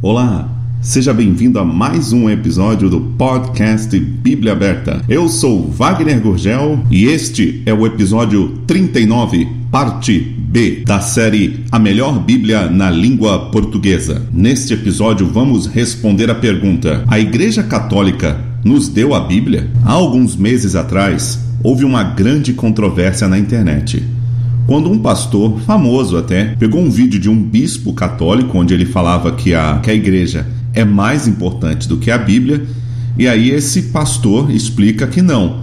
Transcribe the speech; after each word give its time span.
Olá, 0.01 0.49
seja 0.81 1.13
bem-vindo 1.13 1.59
a 1.59 1.63
mais 1.63 2.11
um 2.11 2.29
episódio 2.29 2.89
do 2.89 2.99
podcast 3.17 3.97
Bíblia 3.97 4.51
Aberta. 4.51 5.01
Eu 5.07 5.29
sou 5.29 5.71
Wagner 5.71 6.19
Gurgel 6.19 6.77
e 6.91 7.05
este 7.05 7.63
é 7.65 7.73
o 7.73 7.87
episódio 7.87 8.49
39, 8.67 9.47
parte 9.71 10.34
B 10.55 10.83
da 10.85 11.01
série 11.01 11.65
A 11.69 11.77
Melhor 11.77 12.17
Bíblia 12.17 12.69
na 12.69 12.89
Língua 12.89 13.51
Portuguesa. 13.51 14.25
Neste 14.31 14.73
episódio 14.73 15.27
vamos 15.27 15.65
responder 15.65 16.31
a 16.31 16.35
pergunta: 16.35 17.03
A 17.09 17.19
Igreja 17.19 17.61
Católica 17.61 18.39
nos 18.63 18.87
deu 18.87 19.13
a 19.13 19.19
Bíblia? 19.19 19.69
Há 19.83 19.91
alguns 19.91 20.37
meses 20.37 20.73
atrás, 20.73 21.37
houve 21.61 21.83
uma 21.83 22.05
grande 22.05 22.53
controvérsia 22.53 23.27
na 23.27 23.37
internet 23.37 24.01
quando 24.65 24.89
um 24.89 24.97
pastor, 24.97 25.59
famoso 25.59 26.15
até, 26.15 26.55
pegou 26.57 26.81
um 26.81 26.89
vídeo 26.89 27.19
de 27.19 27.29
um 27.29 27.43
bispo 27.43 27.91
católico 27.91 28.57
onde 28.57 28.73
ele 28.73 28.85
falava 28.85 29.33
que 29.33 29.53
a, 29.53 29.79
que 29.83 29.91
a 29.91 29.93
igreja 29.93 30.47
é 30.73 30.85
mais 30.85 31.27
importante 31.27 31.85
do 31.85 31.97
que 31.97 32.09
a 32.09 32.17
Bíblia, 32.17 32.65
e 33.17 33.27
aí 33.27 33.51
esse 33.51 33.83
pastor 33.91 34.49
explica 34.49 35.05
que 35.05 35.21
não. 35.21 35.59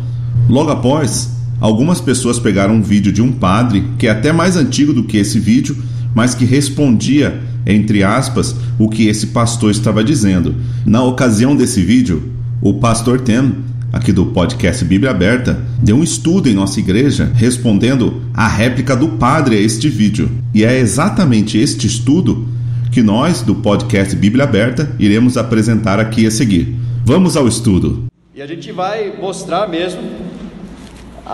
Logo 0.48 0.70
após, 0.70 1.30
algumas 1.62 2.00
pessoas 2.00 2.41
pegaram 2.41 2.74
um 2.74 2.82
vídeo 2.82 3.12
de 3.12 3.22
um 3.22 3.30
padre, 3.30 3.84
que 3.96 4.08
é 4.08 4.10
até 4.10 4.32
mais 4.32 4.56
antigo 4.56 4.92
do 4.92 5.05
que 5.05 5.16
esse 5.16 5.38
vídeo, 5.38 5.77
mas 6.12 6.34
que 6.34 6.44
respondia, 6.44 7.41
entre 7.64 8.02
aspas, 8.02 8.56
o 8.80 8.88
que 8.88 9.06
esse 9.06 9.28
pastor 9.28 9.70
estava 9.70 10.02
dizendo. 10.02 10.56
Na 10.84 11.05
ocasião 11.05 11.55
desse 11.55 11.80
vídeo, 11.80 12.33
o 12.60 12.74
pastor 12.74 13.20
Tem 13.20 13.55
aqui 13.92 14.12
do 14.12 14.27
podcast 14.27 14.84
Bíblia 14.84 15.12
Aberta, 15.12 15.62
deu 15.80 15.96
um 15.96 16.02
estudo 16.02 16.48
em 16.48 16.55
nossa 16.55 16.80
igreja 16.80 17.30
respondendo 17.33 18.22
a 18.34 18.48
réplica 18.48 18.96
do 18.96 19.10
padre 19.10 19.56
a 19.56 19.60
este 19.60 19.88
vídeo. 19.88 20.28
E 20.52 20.64
é 20.64 20.80
exatamente 20.80 21.58
este 21.58 21.86
estudo 21.86 22.48
que 22.90 23.02
nós, 23.02 23.40
do 23.40 23.55
podcast 23.55 24.16
Bíblia 24.16 24.44
Aberta, 24.44 24.90
iremos 24.98 25.36
apresentar 25.36 26.00
aqui 26.00 26.27
a 26.27 26.30
seguir. 26.30 26.74
Vamos 27.05 27.36
ao 27.36 27.46
estudo. 27.46 28.06
E 28.34 28.42
a 28.42 28.46
gente 28.46 28.72
vai 28.72 29.12
mostrar 29.20 29.68
mesmo, 29.68 30.00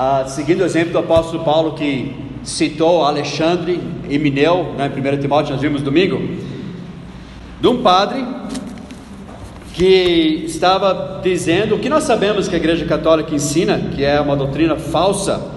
ah, 0.01 0.25
seguindo 0.29 0.61
o 0.61 0.65
exemplo 0.65 0.93
do 0.93 0.99
apóstolo 1.01 1.43
Paulo 1.43 1.73
que 1.73 2.15
citou 2.45 3.03
Alexandre 3.03 3.81
e 4.09 4.17
Mineu, 4.17 4.73
né, 4.79 4.89
em 4.97 5.17
1 5.17 5.21
Timóteo, 5.21 5.55
nós 5.55 5.61
vimos 5.61 5.83
domingo, 5.83 6.21
de 7.61 7.67
um 7.67 7.83
padre 7.83 8.25
que 9.75 10.45
estava 10.47 11.21
dizendo 11.21 11.75
o 11.75 11.81
que 11.81 11.89
nós 11.89 12.05
sabemos 12.05 12.47
que 12.47 12.55
a 12.55 12.59
Igreja 12.59 12.87
Católica 12.87 13.35
ensina, 13.35 13.77
que 13.77 14.05
é 14.05 14.21
uma 14.21 14.37
doutrina 14.37 14.77
falsa, 14.77 15.51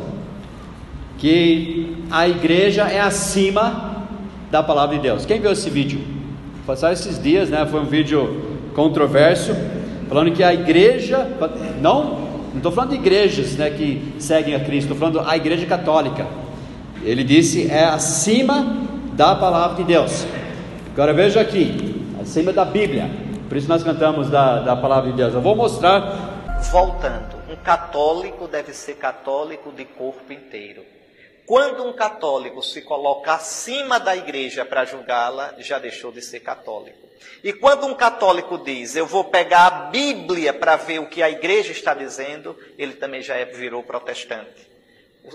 que 1.20 1.96
a 2.10 2.28
igreja 2.28 2.88
é 2.88 3.00
acima 3.00 4.08
da 4.50 4.64
palavra 4.64 4.96
de 4.96 5.04
Deus. 5.04 5.24
Quem 5.24 5.40
viu 5.40 5.52
esse 5.52 5.70
vídeo? 5.70 6.02
Passaram 6.66 6.94
esses 6.94 7.22
dias, 7.22 7.52
né? 7.52 7.64
Foi 7.70 7.80
um 7.80 7.86
vídeo 7.86 8.42
controverso, 8.74 9.56
falando 10.10 10.32
que 10.32 10.44
a 10.44 10.52
igreja, 10.52 11.28
não, 11.80 12.21
não 12.52 12.58
estou 12.58 12.72
falando 12.72 12.92
de 12.92 12.98
igrejas, 12.98 13.56
né, 13.56 13.70
que 13.70 14.14
seguem 14.20 14.56
a 14.56 14.60
Cristo, 14.60 14.94
estou 14.94 14.98
falando 14.98 15.28
a 15.28 15.36
igreja 15.36 15.66
católica. 15.66 16.28
Ele 17.04 17.24
disse 17.24 17.70
é 17.70 17.86
acima 17.86 18.78
da 19.14 19.36
palavra 19.36 19.78
de 19.78 19.84
Deus. 19.86 20.26
Agora 20.94 21.14
veja 21.14 21.40
aqui, 21.40 22.06
acima 22.22 22.52
da 22.52 22.66
Bíblia. 22.66 23.10
Por 23.48 23.58
isso 23.58 23.68
nós 23.68 23.84
cantamos 23.84 24.30
da, 24.30 24.60
da 24.60 24.76
palavra 24.76 25.12
de 25.12 25.18
Deus. 25.18 25.34
Eu 25.34 25.42
vou 25.42 25.56
mostrar. 25.56 26.60
Voltando, 26.72 27.36
um 27.50 27.56
católico 27.56 28.48
deve 28.48 28.74
ser 28.74 28.96
católico 28.96 29.72
de 29.72 29.86
corpo 29.86 30.32
inteiro. 30.32 30.82
Quando 31.52 31.84
um 31.84 31.92
católico 31.92 32.64
se 32.64 32.82
coloca 32.82 33.34
acima 33.34 34.00
da 34.00 34.16
igreja 34.16 34.64
para 34.64 34.86
julgá-la, 34.86 35.54
já 35.58 35.80
deixou 35.80 36.10
de 36.10 36.22
ser 36.22 36.40
católico. 36.40 37.10
E 37.44 37.52
quando 37.52 37.86
um 37.86 37.94
católico 37.94 38.58
diz, 38.58 38.96
eu 38.96 39.06
vou 39.06 39.26
pegar 39.26 39.68
a 39.68 39.70
Bíblia 39.90 40.54
para 40.54 40.78
ver 40.78 41.00
o 41.00 41.08
que 41.08 41.22
a 41.22 41.30
igreja 41.30 41.74
está 41.74 41.94
dizendo, 41.94 42.58
ele 42.78 42.94
também 42.94 43.22
já 43.22 43.36
é, 43.36 43.44
virou 43.44 43.84
protestante. 43.84 44.66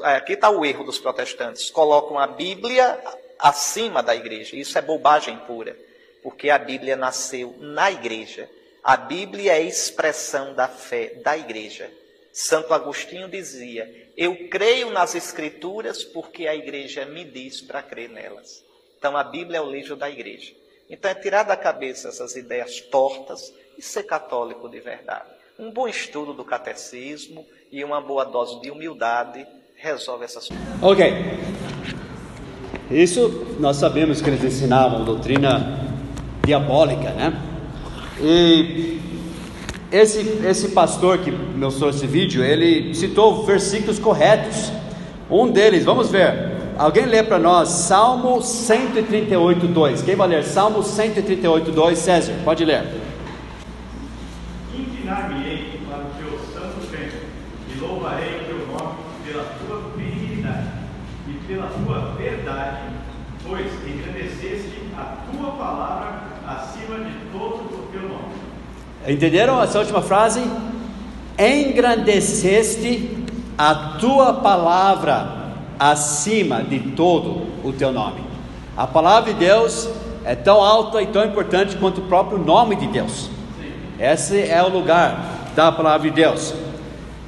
Aqui 0.05 0.33
está 0.33 0.49
o 0.49 0.65
erro 0.65 0.85
dos 0.85 0.99
protestantes: 0.99 1.69
colocam 1.69 2.19
a 2.19 2.27
Bíblia 2.27 2.99
acima 3.39 4.03
da 4.03 4.17
igreja. 4.17 4.57
Isso 4.57 4.79
é 4.79 4.81
bobagem 4.81 5.37
pura 5.41 5.77
porque 6.23 6.49
a 6.49 6.57
Bíblia 6.57 6.97
nasceu 6.97 7.55
na 7.59 7.93
igreja. 7.93 8.49
A 8.83 8.97
Bíblia 8.97 9.53
é 9.53 9.61
expressão 9.61 10.55
da 10.55 10.67
fé 10.67 11.13
da 11.23 11.37
igreja. 11.37 11.91
Santo 12.37 12.75
Agostinho 12.75 13.31
dizia: 13.31 14.11
Eu 14.15 14.51
creio 14.51 14.91
nas 14.91 15.15
Escrituras 15.15 16.05
porque 16.05 16.47
a 16.47 16.55
igreja 16.55 17.07
me 17.07 17.25
diz 17.25 17.63
para 17.63 17.83
crer 17.83 18.11
nelas. 18.11 18.63
Então 18.99 19.17
a 19.17 19.25
Bíblia 19.25 19.57
é 19.57 19.63
o 19.63 19.71
livro 19.71 19.97
da 19.97 20.11
igreja. 20.11 20.53
Então 20.91 21.11
é 21.11 21.15
tirar 21.15 21.45
da 21.45 21.57
cabeça 21.57 22.09
essas 22.09 22.37
ideias 22.37 22.79
tortas 22.79 23.55
e 23.79 23.81
ser 23.81 24.03
católico 24.03 24.69
de 24.69 24.81
verdade. 24.81 25.31
Um 25.59 25.71
bom 25.71 25.89
estudo 25.89 26.35
do 26.35 26.45
catecismo 26.45 27.47
e 27.73 27.83
uma 27.83 28.03
boa 28.03 28.25
dose 28.25 28.61
de 28.61 28.71
humildade 28.71 29.47
resolve 29.75 30.27
essas 30.27 30.49
coisas. 30.49 30.67
Ok. 30.83 31.07
Isso 32.91 33.57
nós 33.59 33.79
sabemos 33.79 34.21
que 34.21 34.29
eles 34.29 34.45
ensinavam 34.45 35.07
doutrina 35.07 35.81
diabólica, 36.45 37.13
né? 37.13 37.33
E 38.21 39.01
esse, 39.91 40.41
esse 40.45 40.69
pastor 40.69 41.19
que 41.19 41.31
mostrou 41.31 41.91
esse 41.91 42.07
vídeo, 42.07 42.43
ele 42.43 42.95
citou 42.95 43.45
versículos 43.45 43.99
corretos. 43.99 44.73
Um 45.31 45.51
deles, 45.51 45.85
vamos 45.85 46.11
ver. 46.11 46.57
Alguém 46.79 47.07
lê 47.07 47.23
para 47.23 47.39
nós 47.39 47.69
Salmo 47.69 48.43
138, 48.43 49.67
2. 49.67 50.03
Quem 50.03 50.15
vai 50.15 50.29
ler? 50.29 50.45
Salmo 50.45 50.83
138, 50.83 51.71
2. 51.71 51.99
César, 51.99 52.35
pode 52.45 52.65
ler. 52.65 52.85
Inclinar-me-ei 54.75 55.81
para 55.89 55.99
o 55.99 56.11
teu 56.19 56.39
santo 56.53 56.87
templo 56.91 57.21
e 57.75 57.79
louvarei 57.81 58.41
o 58.41 58.45
teu 58.45 58.67
nome 58.67 58.99
pela 59.25 59.45
tua 59.45 59.91
benignidade 59.97 60.69
e 61.29 61.33
pela 61.47 61.69
tua 61.69 62.15
verdade, 62.17 62.81
pois 63.47 63.67
engrandeceste 63.87 64.83
a 64.97 65.17
tua 65.31 65.51
palavra 65.53 66.23
acima 66.47 66.99
de 66.99 67.13
todo 67.33 67.61
o 67.63 67.89
teu 67.91 68.03
nome. 68.03 68.47
Entenderam 69.09 69.63
essa 69.63 69.79
última 69.79 70.03
frase? 70.03 70.43
Engrandeceste 71.39 73.25
a 73.57 73.75
tua 74.01 74.35
palavra 74.35 75.55
acima 75.79 76.63
de 76.63 76.81
todo 76.81 77.47
o 77.63 77.73
teu 77.73 77.93
nome. 77.93 78.21
A 78.77 78.87
palavra 78.87 79.33
de 79.33 79.39
Deus 79.39 79.89
é 80.25 80.35
tão 80.35 80.61
alta 80.61 81.01
e 81.01 81.07
tão 81.07 81.25
importante 81.25 81.77
quanto 81.77 82.01
o 82.01 82.05
próprio 82.05 82.39
nome 82.39 82.75
de 82.75 82.89
Deus. 82.89 83.31
Esse 83.99 84.41
é 84.43 84.61
o 84.63 84.69
lugar 84.69 85.53
da 85.55 85.71
palavra 85.71 86.11
de 86.11 86.15
Deus. 86.15 86.53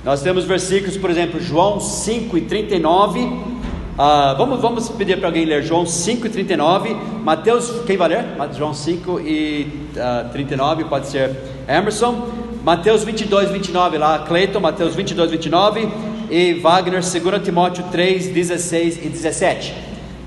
Nós 0.05 0.21
temos 0.21 0.45
versículos, 0.45 0.97
por 0.97 1.11
exemplo, 1.11 1.41
João 1.41 1.79
5 1.79 2.37
e 2.39 2.41
39 2.43 3.58
Uh, 3.99 4.39
vamos, 4.39 4.61
vamos 4.61 4.89
pedir 4.91 5.19
para 5.19 5.27
alguém 5.27 5.45
ler 5.45 5.61
João 5.61 5.85
5 5.85 6.29
e 6.29 6.31
39. 6.31 6.95
Mateus, 7.25 7.83
quem 7.85 7.97
vai 7.97 8.11
ler? 8.11 8.27
João 8.57 8.73
5 8.73 9.19
e 9.19 9.89
uh, 9.97 10.31
39, 10.31 10.85
pode 10.85 11.09
ser 11.09 11.37
Emerson. 11.67 12.29
Mateus 12.63 13.03
22, 13.03 13.51
29 13.51 13.99
lá, 13.99 14.21
Cleiton, 14.21 14.61
Mateus 14.61 14.95
22, 14.95 15.33
29. 15.33 15.89
E 16.31 16.55
Wagner, 16.55 17.01
2 17.01 17.43
Timóteo 17.43 17.83
3, 17.91 18.29
16 18.29 19.05
e 19.05 19.09
17. 19.09 19.75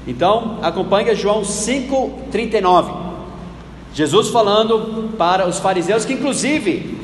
Então, 0.05 0.59
acompanhe 0.61 1.15
João 1.15 1.45
5, 1.45 2.23
39. 2.29 2.91
Jesus 3.93 4.27
falando 4.31 5.15
para 5.17 5.47
os 5.47 5.59
fariseus 5.59 6.03
que, 6.03 6.11
inclusive, 6.11 6.97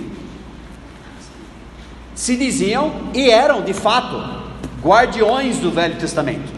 se 2.14 2.36
diziam 2.36 2.92
e 3.14 3.30
eram 3.30 3.62
de 3.62 3.74
fato 3.74 4.38
guardiões 4.84 5.60
do 5.60 5.72
Velho 5.72 5.96
Testamento. 5.96 6.58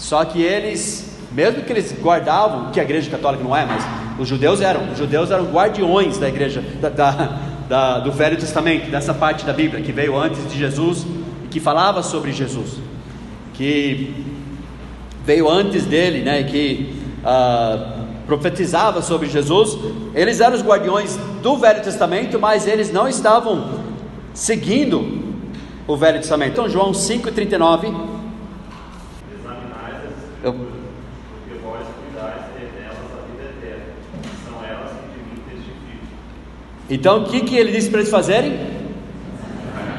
Só 0.00 0.24
que 0.24 0.40
eles, 0.40 1.14
mesmo 1.30 1.62
que 1.62 1.70
eles 1.70 1.94
guardavam, 2.00 2.70
que 2.70 2.80
a 2.80 2.82
igreja 2.82 3.10
católica 3.10 3.44
não 3.44 3.54
é, 3.54 3.66
mas 3.66 3.84
os 4.18 4.26
judeus 4.26 4.62
eram, 4.62 4.90
os 4.90 4.98
judeus 4.98 5.30
eram 5.30 5.44
guardiões 5.44 6.16
da 6.16 6.26
igreja, 6.26 6.64
da, 6.80 6.88
da, 6.88 7.38
da, 7.68 7.98
do 7.98 8.10
Velho 8.10 8.38
Testamento, 8.38 8.90
dessa 8.90 9.12
parte 9.12 9.44
da 9.44 9.52
Bíblia 9.52 9.82
que 9.82 9.92
veio 9.92 10.16
antes 10.16 10.50
de 10.50 10.58
Jesus 10.58 11.06
e 11.44 11.48
que 11.48 11.60
falava 11.60 12.02
sobre 12.02 12.32
Jesus, 12.32 12.78
que 13.52 14.14
veio 15.22 15.50
antes 15.50 15.84
dele, 15.84 16.22
né, 16.22 16.44
que 16.44 16.96
uh, 17.18 18.00
profetizava 18.26 19.02
sobre 19.02 19.28
Jesus. 19.28 19.78
Eles 20.14 20.40
eram 20.40 20.56
os 20.56 20.62
guardiões 20.62 21.18
do 21.42 21.58
Velho 21.58 21.82
Testamento, 21.82 22.40
mas 22.40 22.66
eles 22.66 22.90
não 22.90 23.06
estavam 23.06 23.80
seguindo 24.32 25.20
o 25.86 25.94
Velho 25.94 26.20
Testamento. 26.20 26.52
Então, 26.52 26.68
João 26.70 26.92
5,39 26.92 28.19
eu... 30.42 30.54
Porque 30.54 31.58
vós 31.62 31.86
cuidais 31.86 32.46
delas 32.54 32.96
a 33.12 33.26
vida 33.30 33.42
eterna, 33.58 33.84
são 34.48 34.64
elas 34.64 34.90
que 34.92 35.06
de 35.12 35.24
mim 35.28 35.42
testificam. 35.46 36.08
Então, 36.88 37.22
o 37.22 37.26
que, 37.26 37.42
que 37.42 37.56
ele 37.56 37.72
disse 37.72 37.90
para 37.90 38.00
eles 38.00 38.10
fazerem? 38.10 38.58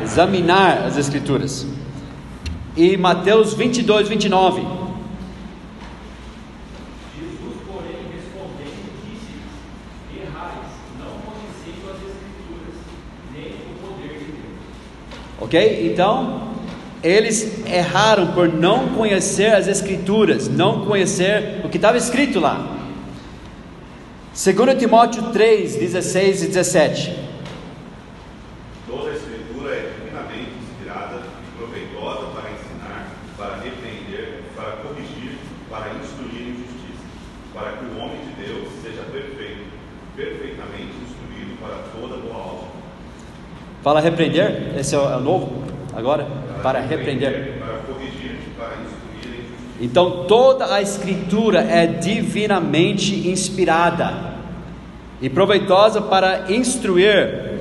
Examinar 0.01 0.79
as 0.79 0.97
Escrituras. 0.97 1.67
E 2.75 2.97
Mateus 2.97 3.53
22, 3.53 4.07
29. 4.07 4.61
Jesus, 4.61 4.71
porém, 7.67 7.97
respondendo, 8.11 8.89
disse: 9.05 10.21
Errais, 10.21 10.71
não 10.97 11.19
conhecendo 11.21 11.91
as 11.91 11.97
Escrituras, 11.97 12.75
nem 13.31 13.45
o 13.45 13.77
poder 13.79 14.17
de 14.17 14.25
Deus. 14.25 14.57
Ok? 15.39 15.91
Então 15.91 16.50
eles 17.03 17.65
erraram 17.65 18.27
por 18.33 18.47
não 18.47 18.89
conhecer 18.89 19.53
as 19.53 19.67
Escrituras, 19.67 20.47
não 20.47 20.85
conhecer 20.85 21.61
o 21.63 21.69
que 21.69 21.77
estava 21.77 21.97
escrito 21.97 22.39
lá. 22.39 22.77
2 24.33 24.79
Timóteo 24.79 25.23
3, 25.31 25.75
16 25.75 26.43
e 26.43 26.47
17. 26.47 27.15
Toda 28.87 29.09
a 29.09 29.13
escritura 29.13 29.71
é 29.71 29.91
divinamente 29.97 30.51
inspirada 30.61 31.17
e 31.17 31.57
proveitosa 31.57 32.27
para 32.27 32.49
ensinar, 32.51 33.07
para 33.37 33.55
repreender, 33.55 34.43
para 34.55 34.71
corrigir, 34.77 35.37
para 35.69 35.91
instruir 36.01 36.47
em 36.47 36.55
justiça, 36.55 37.03
para 37.53 37.71
que 37.73 37.85
o 37.85 37.97
homem 37.97 38.19
de 38.19 38.45
Deus 38.45 38.67
seja 38.81 39.01
perfeito, 39.11 39.65
perfeitamente 40.15 40.93
instruído 41.03 41.57
para 41.59 41.77
toda 41.91 42.21
boa 42.21 42.37
obra. 42.37 42.67
Fala 43.83 43.99
repreender, 43.99 44.77
esse 44.77 44.95
é 44.95 44.97
o, 44.97 45.09
é 45.09 45.17
o 45.17 45.19
novo 45.19 45.63
agora? 45.93 46.25
Para 46.61 46.79
repreender. 46.79 47.57
Para 47.59 47.77
corrigir, 47.79 48.37
para 48.57 48.73
instruir. 48.83 49.45
Então 49.79 50.25
toda 50.27 50.73
a 50.73 50.81
escritura 50.81 51.61
é 51.61 51.87
divinamente 51.87 53.27
inspirada 53.27 54.31
e 55.21 55.29
proveitosa 55.29 56.01
para 56.01 56.51
instruir, 56.51 57.51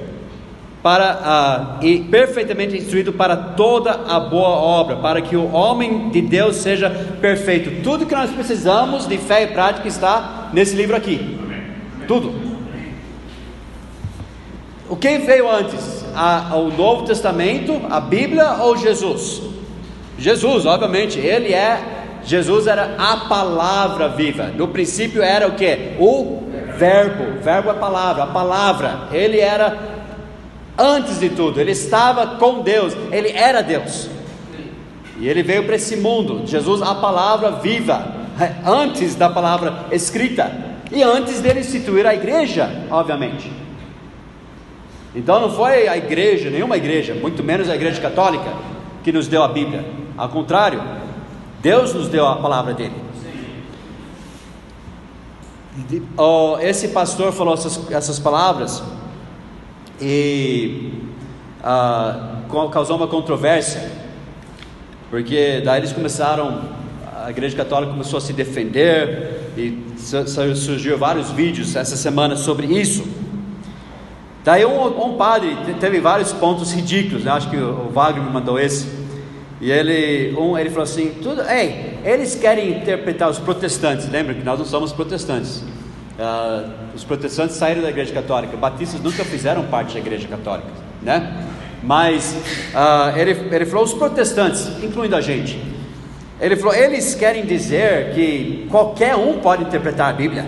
para 0.83 1.21
ah, 1.23 1.79
e 1.83 2.01
perfeitamente 2.01 2.77
instruído 2.77 3.13
para 3.13 3.37
toda 3.37 3.91
a 3.93 4.19
boa 4.19 4.49
obra, 4.49 4.97
para 4.97 5.21
que 5.21 5.37
o 5.37 5.53
homem 5.53 6.09
de 6.09 6.23
Deus 6.23 6.57
seja 6.57 6.89
perfeito. 7.21 7.83
Tudo 7.83 8.07
que 8.07 8.15
nós 8.15 8.31
precisamos 8.31 9.07
de 9.07 9.19
fé 9.19 9.45
e 9.45 9.47
prática 9.49 9.87
está 9.87 10.51
nesse 10.55 10.75
livro 10.75 10.97
aqui. 10.97 11.39
Tudo. 12.09 12.51
O 14.89 14.97
que 14.97 15.19
veio 15.19 15.49
antes? 15.51 16.00
A, 16.15 16.57
o 16.57 16.71
Novo 16.71 17.05
Testamento, 17.05 17.81
a 17.91 18.01
Bíblia 18.01 18.57
ou 18.61 18.77
Jesus? 18.77 19.43
Jesus, 20.19 20.67
obviamente, 20.67 21.19
ele 21.19 21.53
é. 21.53 21.99
Jesus 22.23 22.67
era 22.67 22.97
a 22.99 23.17
palavra 23.29 24.09
viva. 24.09 24.53
No 24.55 24.69
princípio 24.69 25.23
era 25.23 25.49
o 25.49 25.53
que? 25.53 25.97
O 25.99 26.43
verbo. 26.77 27.41
Verbo 27.43 27.71
é 27.71 27.75
palavra. 27.75 28.25
A 28.25 28.27
palavra. 28.27 29.09
Ele 29.13 29.41
era 29.41 29.79
antes 30.79 31.19
de 31.19 31.31
tudo. 31.31 31.59
Ele 31.59 31.73
estava 31.73 32.37
com 32.37 32.61
Deus. 32.61 32.95
Ele 33.11 33.31
era 33.31 33.63
Deus. 33.63 34.11
E 35.19 35.29
ele 35.29 35.43
veio 35.43 35.65
para 35.65 35.77
esse 35.77 35.97
mundo. 35.97 36.47
Jesus, 36.47 36.83
a 36.83 36.95
palavra 36.95 37.53
viva. 37.53 38.15
Antes 38.67 39.15
da 39.15 39.31
palavra 39.31 39.87
escrita. 39.91 40.51
E 40.93 41.03
antes 41.03 41.41
dele 41.41 41.61
instituir 41.61 42.07
a 42.07 42.15
igreja, 42.15 42.71
obviamente. 42.91 43.51
Então 45.15 45.41
não 45.41 45.51
foi 45.51 45.89
a 45.89 45.97
igreja, 45.97 46.51
nenhuma 46.51 46.77
igreja, 46.77 47.15
muito 47.15 47.43
menos 47.43 47.69
a 47.69 47.75
igreja 47.75 48.01
católica, 48.01 48.53
que 49.03 49.11
nos 49.11 49.27
deu 49.27 49.43
a 49.43 49.49
Bíblia. 49.49 49.85
Ao 50.17 50.29
contrário, 50.29 50.81
Deus 51.61 51.93
nos 51.93 52.09
deu 52.09 52.27
a 52.27 52.37
palavra 52.37 52.75
dele. 52.75 52.95
Oh, 56.17 56.57
esse 56.61 56.89
pastor 56.89 57.33
falou 57.33 57.55
essas, 57.55 57.91
essas 57.91 58.19
palavras 58.19 58.83
e 60.01 60.93
ah, 61.63 62.39
causou 62.73 62.97
uma 62.97 63.07
controvérsia, 63.07 63.91
porque 65.11 65.61
daí 65.65 65.81
eles 65.81 65.93
começaram, 65.93 66.63
a 67.25 67.31
igreja 67.31 67.57
católica 67.57 67.93
começou 67.93 68.19
a 68.19 68.21
se 68.21 68.33
defender 68.33 69.51
e 69.57 69.83
surgiu 70.57 70.97
vários 70.97 71.31
vídeos 71.31 71.75
essa 71.75 71.97
semana 71.97 72.37
sobre 72.37 72.67
isso. 72.67 73.05
Daí 74.43 74.65
um, 74.65 75.07
um 75.07 75.17
padre 75.17 75.57
teve 75.79 76.01
vários 76.01 76.33
pontos 76.33 76.73
ridículos, 76.73 77.25
né? 77.25 77.31
acho 77.33 77.51
que 77.51 77.57
o, 77.57 77.91
Wagner 77.93 78.25
me 78.25 78.31
mandou 78.31 78.59
esse. 78.59 78.89
E 79.61 79.71
ele, 79.71 80.35
um, 80.37 80.57
ele 80.57 80.71
falou 80.71 80.85
assim: 80.85 81.13
tudo, 81.23 81.43
ei, 81.43 81.99
eles 82.05 82.35
querem 82.35 82.79
interpretar 82.79 83.29
os 83.29 83.39
protestantes. 83.39 84.09
Lembra 84.09 84.33
que 84.33 84.43
nós 84.43 84.59
não 84.59 84.65
somos 84.65 84.93
protestantes. 84.93 85.59
Uh, 86.19 86.71
os 86.95 87.05
protestantes 87.05 87.57
saíram 87.57 87.83
da 87.83 87.91
igreja 87.91 88.13
católica. 88.13 88.57
Batistas 88.57 89.01
nunca 89.01 89.25
fizeram 89.25 89.65
parte 89.65 89.95
da 89.95 90.01
igreja 90.01 90.27
católica, 90.27 90.69
né? 91.03 91.47
Mas 91.83 92.35
uh, 92.75 93.19
ele, 93.19 93.33
ele 93.55 93.67
falou 93.67 93.85
os 93.85 93.93
protestantes, 93.93 94.69
incluindo 94.83 95.17
a 95.17 95.21
gente. 95.21 95.63
Ele 96.41 96.57
falou: 96.57 96.75
eles 96.75 97.15
querem 97.15 97.45
dizer 97.45 98.15
que 98.15 98.67
qualquer 98.71 99.15
um 99.17 99.41
pode 99.41 99.65
interpretar 99.65 100.09
a 100.09 100.13
Bíblia. 100.15 100.47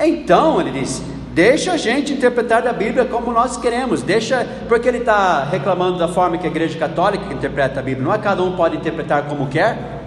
Então, 0.00 0.58
ele 0.58 0.80
disse: 0.80 1.11
Deixa 1.34 1.72
a 1.72 1.76
gente 1.76 2.12
interpretar 2.12 2.66
a 2.66 2.72
Bíblia 2.72 3.04
como 3.06 3.32
nós 3.32 3.56
queremos. 3.56 4.02
Deixa, 4.02 4.46
porque 4.68 4.88
ele 4.88 4.98
está 4.98 5.44
reclamando 5.44 5.98
da 5.98 6.08
forma 6.08 6.36
que 6.36 6.46
a 6.46 6.50
Igreja 6.50 6.78
Católica 6.78 7.32
interpreta 7.32 7.80
a 7.80 7.82
Bíblia. 7.82 8.04
Não 8.04 8.14
é 8.14 8.18
cada 8.18 8.42
um 8.42 8.52
pode 8.52 8.76
interpretar 8.76 9.24
como 9.24 9.46
quer? 9.46 10.02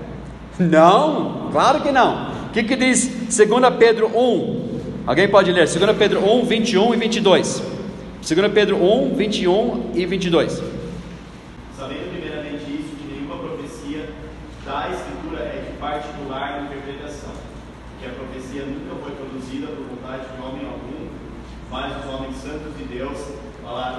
Não, 0.59 1.49
claro 1.51 1.81
que 1.81 1.91
não. 1.91 2.29
O 2.47 2.49
que, 2.51 2.63
que 2.63 2.75
diz 2.75 3.07
2 3.35 3.75
Pedro 3.77 4.07
1? 4.15 4.65
Alguém 5.05 5.27
pode 5.27 5.51
ler? 5.51 5.67
2 5.67 5.97
Pedro 5.97 6.23
1, 6.23 6.45
21 6.45 6.93
e 6.93 6.97
22. 6.97 7.63
2 8.21 8.51
Pedro 8.53 8.77
1, 8.77 9.15
21 9.15 9.91
e 9.93 10.05
22. 10.05 10.63
Sabendo 11.77 12.09
primeiramente 12.11 12.63
isso, 12.63 12.95
que 12.97 13.13
nenhuma 13.13 13.37
profecia 13.37 14.09
da 14.65 14.89
Escritura 14.89 15.43
é 15.43 15.63
de 15.69 15.77
particular 15.77 16.63
interpretação, 16.63 17.33
que 18.01 18.07
a 18.07 18.09
profecia 18.09 18.63
nunca 18.65 18.95
foi 19.03 19.11
produzida 19.11 19.67
por 19.67 19.85
vontade 19.85 20.23
de 20.23 20.41
homem 20.41 20.65
algum, 20.65 21.05
mas 21.69 22.03
os 22.03 22.13
homens 22.13 22.35
santos 22.37 22.75
de 22.77 22.85
Deus 22.85 23.17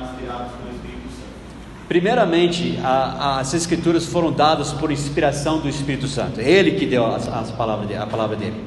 inspirados 0.02 0.52
pelo 0.52 0.75
Espírito 0.75 1.09
Santo. 1.09 1.26
Primeiramente, 1.88 2.78
a, 2.83 3.38
as 3.40 3.54
escrituras 3.54 4.06
foram 4.06 4.33
dadas 4.33 4.73
por 4.73 4.90
inspiração 4.90 5.59
do 5.59 5.68
Espírito 5.68 6.09
Santo. 6.09 6.40
Ele 6.40 6.73
que 6.73 6.87
deu 6.87 7.06
as, 7.06 7.28
as 7.28 7.50
palavras, 7.50 7.97
a 7.97 8.06
palavra 8.06 8.37
dele. 8.37 8.62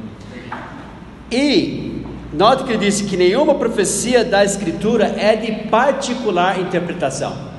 E 1.32 2.04
note 2.34 2.64
que 2.64 2.72
ele 2.72 2.86
disse 2.86 3.04
que 3.04 3.18
nenhuma 3.18 3.56
profecia 3.56 4.24
da 4.24 4.44
escritura 4.44 5.16
é 5.18 5.36
de 5.36 5.70
particular 5.70 6.60
interpretação. 6.60 7.50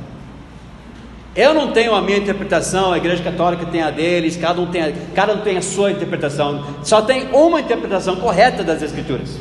Eu 1.35 1.54
não 1.54 1.71
tenho 1.71 1.95
a 1.95 2.02
minha 2.02 2.19
interpretação, 2.19 2.92
a 2.92 2.97
igreja 2.97 3.23
católica 3.23 3.64
tem 3.64 3.83
a 3.83 3.90
deles, 3.90 4.37
cada 4.37 4.61
um 4.61 4.66
tem 4.66 4.83
a, 4.83 4.92
cada 5.14 5.35
um 5.35 5.40
tem 5.42 5.57
a 5.57 5.62
sua 5.62 5.92
interpretação. 5.92 6.64
Só 6.83 7.02
tem 7.02 7.28
uma 7.33 7.61
interpretação 7.61 8.16
correta 8.16 8.64
das 8.64 8.83
escrituras. 8.83 9.38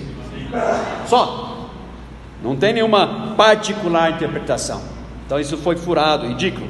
Só. 1.07 1.48
Não 2.43 2.55
tem 2.55 2.73
nenhuma 2.73 3.33
particular 3.35 4.11
interpretação. 4.11 4.81
Então 5.25 5.39
isso 5.39 5.57
foi 5.57 5.75
furado, 5.75 6.27
ridículo. 6.27 6.67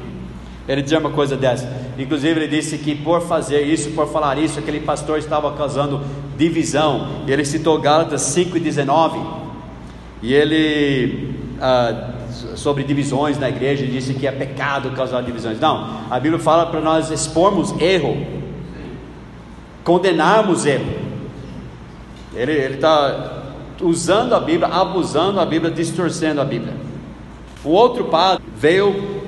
Ele 0.67 0.81
dizer 0.81 0.97
uma 0.97 1.11
coisa 1.11 1.35
dessa. 1.35 1.67
Inclusive 1.97 2.39
ele 2.39 2.47
disse 2.47 2.77
que 2.77 2.95
por 2.95 3.21
fazer 3.21 3.61
isso, 3.61 3.91
por 3.91 4.07
falar 4.07 4.37
isso, 4.37 4.59
aquele 4.59 4.79
pastor 4.79 5.17
estava 5.17 5.51
causando 5.53 6.01
divisão. 6.37 7.23
Ele 7.27 7.43
citou 7.43 7.79
Gálatas 7.79 8.21
5 8.21 8.57
e 8.57 8.59
19. 8.59 9.19
E 10.21 10.33
ele 10.33 11.35
ah, 11.61 12.11
sobre 12.55 12.83
divisões 12.83 13.37
na 13.37 13.49
igreja, 13.49 13.85
disse 13.85 14.13
que 14.13 14.27
é 14.27 14.31
pecado 14.31 14.91
causar 14.91 15.21
divisões. 15.21 15.59
Não, 15.59 16.01
a 16.09 16.19
Bíblia 16.19 16.41
fala 16.41 16.65
para 16.65 16.79
nós 16.79 17.11
expormos 17.11 17.73
erro, 17.79 18.25
condenarmos 19.83 20.65
erro. 20.65 20.85
Ele 22.33 22.75
está 22.75 23.38
usando 23.81 24.33
a 24.33 24.39
Bíblia, 24.39 24.67
abusando 24.67 25.39
a 25.39 25.45
Bíblia, 25.45 25.71
distorcendo 25.71 26.41
a 26.41 26.45
Bíblia. 26.45 26.73
O 27.63 27.69
outro 27.69 28.05
padre 28.05 28.43
veio, 28.57 29.21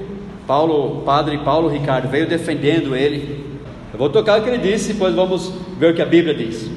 Paulo, 0.48 1.02
padre 1.06 1.38
Paulo 1.40 1.68
Ricardo, 1.68 2.08
veio 2.08 2.28
defendendo 2.28 2.96
ele. 2.96 3.46
Eu 3.94 4.00
vou 4.00 4.10
tocar 4.10 4.40
o 4.40 4.44
que 4.44 4.50
ele 4.50 4.58
disse, 4.58 4.94
depois 4.94 5.14
vamos 5.14 5.54
ver 5.78 5.92
o 5.92 5.96
que 5.96 6.02
a 6.02 6.06
Bíblia 6.06 6.34
diz. 6.34 6.70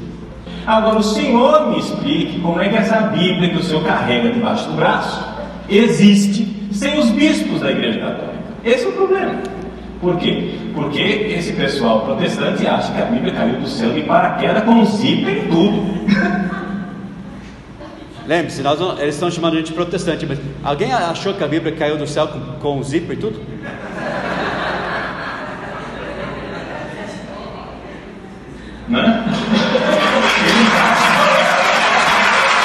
Agora, 0.67 0.99
o 0.99 1.03
Senhor 1.03 1.71
me 1.71 1.79
explique 1.79 2.41
como 2.41 2.61
é 2.61 2.69
que 2.69 2.77
essa 2.77 3.01
Bíblia 3.01 3.51
que 3.51 3.59
o 3.59 3.63
Senhor 3.63 3.85
carrega 3.85 4.33
debaixo 4.33 4.69
do 4.69 4.75
braço 4.75 5.23
existe 5.69 6.69
sem 6.73 6.99
os 6.99 7.11
bispos 7.11 7.61
da 7.61 7.71
Igreja 7.71 8.01
Católica. 8.01 8.35
Esse 8.65 8.85
é 8.85 8.89
o 8.89 8.93
problema. 8.93 9.43
Por 10.01 10.17
quê? 10.17 10.55
Porque 10.75 11.01
esse 11.01 11.53
pessoal 11.53 12.01
protestante 12.01 12.67
acha 12.67 12.93
que 12.93 13.01
a 13.01 13.05
Bíblia 13.07 13.33
caiu 13.33 13.61
do 13.61 13.69
céu 13.69 13.93
de 13.93 14.03
paraquedas 14.03 14.65
com 14.65 14.85
zíper 14.85 15.45
e 15.45 15.49
tudo. 15.49 16.44
Lembre-se, 18.27 18.63
nós 18.63 18.81
não, 18.81 18.99
eles 18.99 19.15
estão 19.15 19.31
chamando 19.31 19.55
a 19.55 19.57
gente 19.59 19.67
de 19.67 19.75
protestante, 19.75 20.25
mas 20.25 20.39
alguém 20.63 20.93
achou 20.93 21.35
que 21.35 21.45
a 21.45 21.49
Bíblia 21.49 21.77
caiu 21.77 21.99
do 21.99 22.07
céu 22.07 22.27
com, 22.29 22.41
com 22.59 22.83
zíper 22.83 23.19
e 23.19 23.21
tudo? 23.21 23.41
Não 28.89 29.01
é? 29.01 29.25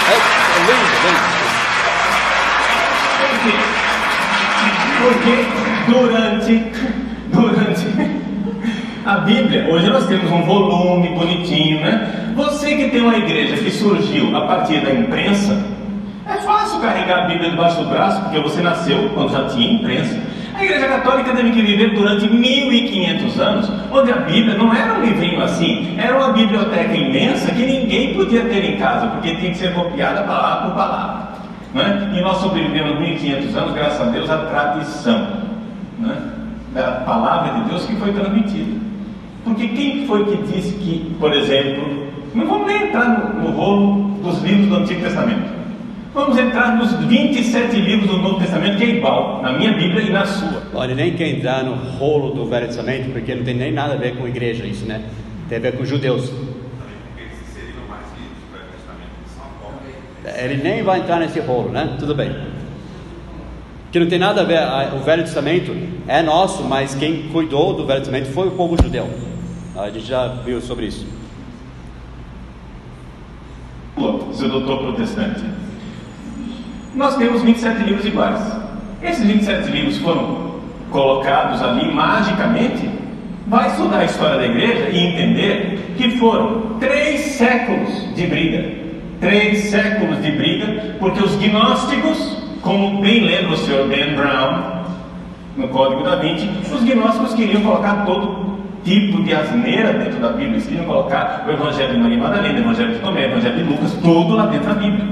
É, 0.07 0.13
é 0.55 0.59
lindo, 0.65 0.85
lindo. 1.05 1.19
Porque 5.01 5.35
durante 5.91 6.53
a 9.09 9.17
Bíblia, 9.21 9.67
hoje 9.67 9.89
nós 9.89 10.05
temos 10.05 10.31
um 10.31 10.43
volume 10.43 11.09
bonitinho, 11.09 11.81
né? 11.81 12.31
Você 12.35 12.75
que 12.75 12.89
tem 12.89 13.01
uma 13.01 13.17
igreja 13.17 13.57
que 13.57 13.71
surgiu 13.71 14.37
a 14.37 14.41
partir 14.41 14.81
da 14.81 14.91
imprensa, 14.91 15.59
é 16.27 16.35
fácil 16.41 16.79
carregar 16.79 17.23
a 17.23 17.27
Bíblia 17.27 17.49
debaixo 17.49 17.81
do 17.81 17.89
braço, 17.89 18.21
porque 18.21 18.39
você 18.39 18.61
nasceu 18.61 19.09
quando 19.15 19.31
já 19.31 19.45
tinha 19.45 19.73
imprensa. 19.73 20.15
A 20.53 20.63
Igreja 20.63 20.87
Católica 20.87 21.33
teve 21.33 21.51
que 21.51 21.61
viver 21.61 21.95
durante 21.95 22.29
1500 22.29 23.39
anos, 23.39 23.71
onde 23.91 24.11
a 24.11 24.17
Bíblia 24.17 24.55
não 24.55 24.71
era 24.71 24.93
um 24.93 25.01
livrinho 25.03 25.41
assim, 25.41 25.95
era 25.97 26.15
uma 26.15 26.33
biblioteca 26.33 26.93
imensa 26.93 27.51
que 27.51 27.65
ninguém 27.65 28.13
podia 28.13 28.41
ter 28.41 28.63
em 28.63 28.77
casa, 28.77 29.07
porque 29.07 29.35
tinha 29.37 29.51
que 29.51 29.57
ser 29.57 29.73
copiada 29.73 30.21
palavra 30.21 30.67
por 30.67 30.75
palavra. 30.75 31.29
Né? 31.73 32.13
E 32.15 32.21
nós 32.21 32.37
sobrevivemos 32.37 32.99
1500 32.99 33.55
anos, 33.55 33.73
graças 33.73 34.01
a 34.01 34.11
Deus, 34.11 34.29
à 34.29 34.37
tradição 34.37 35.27
né? 35.97 36.15
da 36.73 36.91
palavra 37.07 37.53
de 37.53 37.69
Deus 37.69 37.85
que 37.85 37.95
foi 37.95 38.11
transmitida. 38.11 38.88
Porque 39.43 39.67
quem 39.69 40.05
foi 40.05 40.25
que 40.25 40.51
disse 40.51 40.73
que, 40.75 41.15
por 41.19 41.33
exemplo, 41.33 42.07
não 42.33 42.45
vamos 42.45 42.67
nem 42.67 42.83
entrar 42.83 43.33
no, 43.35 43.41
no 43.41 43.51
rolo 43.51 44.09
dos 44.21 44.41
livros 44.43 44.67
do 44.67 44.75
Antigo 44.75 45.01
Testamento. 45.01 45.59
Vamos 46.13 46.37
entrar 46.37 46.75
nos 46.75 46.91
27 47.05 47.75
livros 47.75 48.09
do 48.09 48.17
Novo 48.17 48.39
Testamento, 48.39 48.77
que 48.77 48.83
é 48.83 48.89
igual, 48.95 49.41
na 49.43 49.53
minha 49.53 49.71
Bíblia 49.73 50.01
e 50.01 50.09
na 50.09 50.25
sua. 50.25 50.63
Olha, 50.73 50.95
nem 50.95 51.13
quer 51.13 51.29
entrar 51.29 51.63
no 51.63 51.75
rolo 51.75 52.33
do 52.33 52.45
Velho 52.45 52.65
Testamento, 52.65 53.11
porque 53.11 53.33
não 53.35 53.43
tem 53.43 53.53
nem 53.53 53.71
nada 53.71 53.93
a 53.93 53.97
ver 53.97 54.15
com 54.17 54.27
igreja 54.27 54.65
isso, 54.65 54.85
né? 54.85 55.03
Tem 55.47 55.59
a 55.59 55.61
ver 55.61 55.77
com 55.77 55.85
judeus. 55.85 56.31
Ele 60.37 60.63
nem 60.63 60.83
vai 60.83 60.99
entrar 60.99 61.19
nesse 61.19 61.39
rolo, 61.39 61.69
né? 61.69 61.95
Tudo 61.99 62.15
bem. 62.15 62.31
Que 63.91 63.99
não 63.99 64.07
tem 64.07 64.19
nada 64.19 64.41
a 64.41 64.43
ver, 64.43 64.59
o 64.95 64.99
Velho 64.99 65.23
Testamento 65.23 65.75
é 66.07 66.21
nosso, 66.21 66.63
mas 66.63 66.93
quem 66.93 67.29
cuidou 67.29 67.73
do 67.73 67.85
Velho 67.85 67.99
Testamento 67.99 68.27
foi 68.31 68.47
o 68.47 68.51
povo 68.51 68.77
judeu. 68.81 69.09
A 69.75 69.89
gente 69.89 70.05
já 70.05 70.27
viu 70.27 70.61
sobre 70.61 70.85
isso. 70.85 71.07
Seu 74.33 74.47
doutor 74.47 74.79
protestante, 74.79 75.43
nós 76.95 77.17
temos 77.17 77.41
27 77.41 77.83
livros 77.83 78.05
iguais. 78.05 78.39
Esses 79.01 79.25
27 79.25 79.69
livros 79.71 79.97
foram 79.97 80.59
colocados 80.91 81.61
ali 81.61 81.93
magicamente. 81.93 82.89
Vai 83.47 83.67
estudar 83.67 83.99
a 83.99 84.05
história 84.05 84.37
da 84.37 84.45
igreja 84.45 84.89
e 84.89 84.99
entender 84.99 85.93
que 85.97 86.17
foram 86.17 86.77
três 86.79 87.21
séculos 87.21 88.15
de 88.15 88.27
briga. 88.27 88.71
Três 89.19 89.65
séculos 89.65 90.21
de 90.21 90.31
briga, 90.31 90.95
porque 90.99 91.21
os 91.21 91.35
gnósticos, 91.35 92.37
como 92.61 93.01
bem 93.01 93.21
lembra 93.21 93.53
o 93.53 93.57
senhor 93.57 93.87
Dan 93.87 94.15
Brown, 94.15 94.79
no 95.57 95.67
Código 95.69 96.03
da 96.03 96.15
Vinci, 96.15 96.49
os 96.73 96.83
gnósticos 96.83 97.33
queriam 97.33 97.61
colocar 97.61 98.05
todo 98.05 98.59
tipo 98.83 99.21
de 99.23 99.33
asneira 99.33 99.93
dentro 99.93 100.19
da 100.19 100.29
Bíblia. 100.29 100.51
Eles 100.51 100.67
queriam 100.67 100.85
colocar 100.85 101.45
o 101.47 101.51
Evangelho 101.51 101.93
de 101.93 101.99
Maria 101.99 102.17
Madalena, 102.17 102.59
o 102.59 102.61
Evangelho 102.61 102.93
de 102.93 102.99
Tomé, 102.99 103.21
o 103.21 103.31
Evangelho 103.31 103.57
de 103.57 103.63
Lucas, 103.63 103.93
tudo 104.01 104.35
lá 104.35 104.45
dentro 104.47 104.67
da 104.67 104.75
Bíblia. 104.75 105.07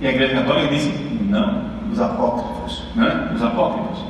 E 0.00 0.06
a 0.06 0.10
Igreja 0.10 0.34
Católica 0.34 0.68
disse: 0.68 0.92
não, 1.28 1.62
os 1.90 2.00
apócrifos, 2.00 2.84
né? 2.94 3.30
os 3.34 3.42
apócrifos. 3.42 4.04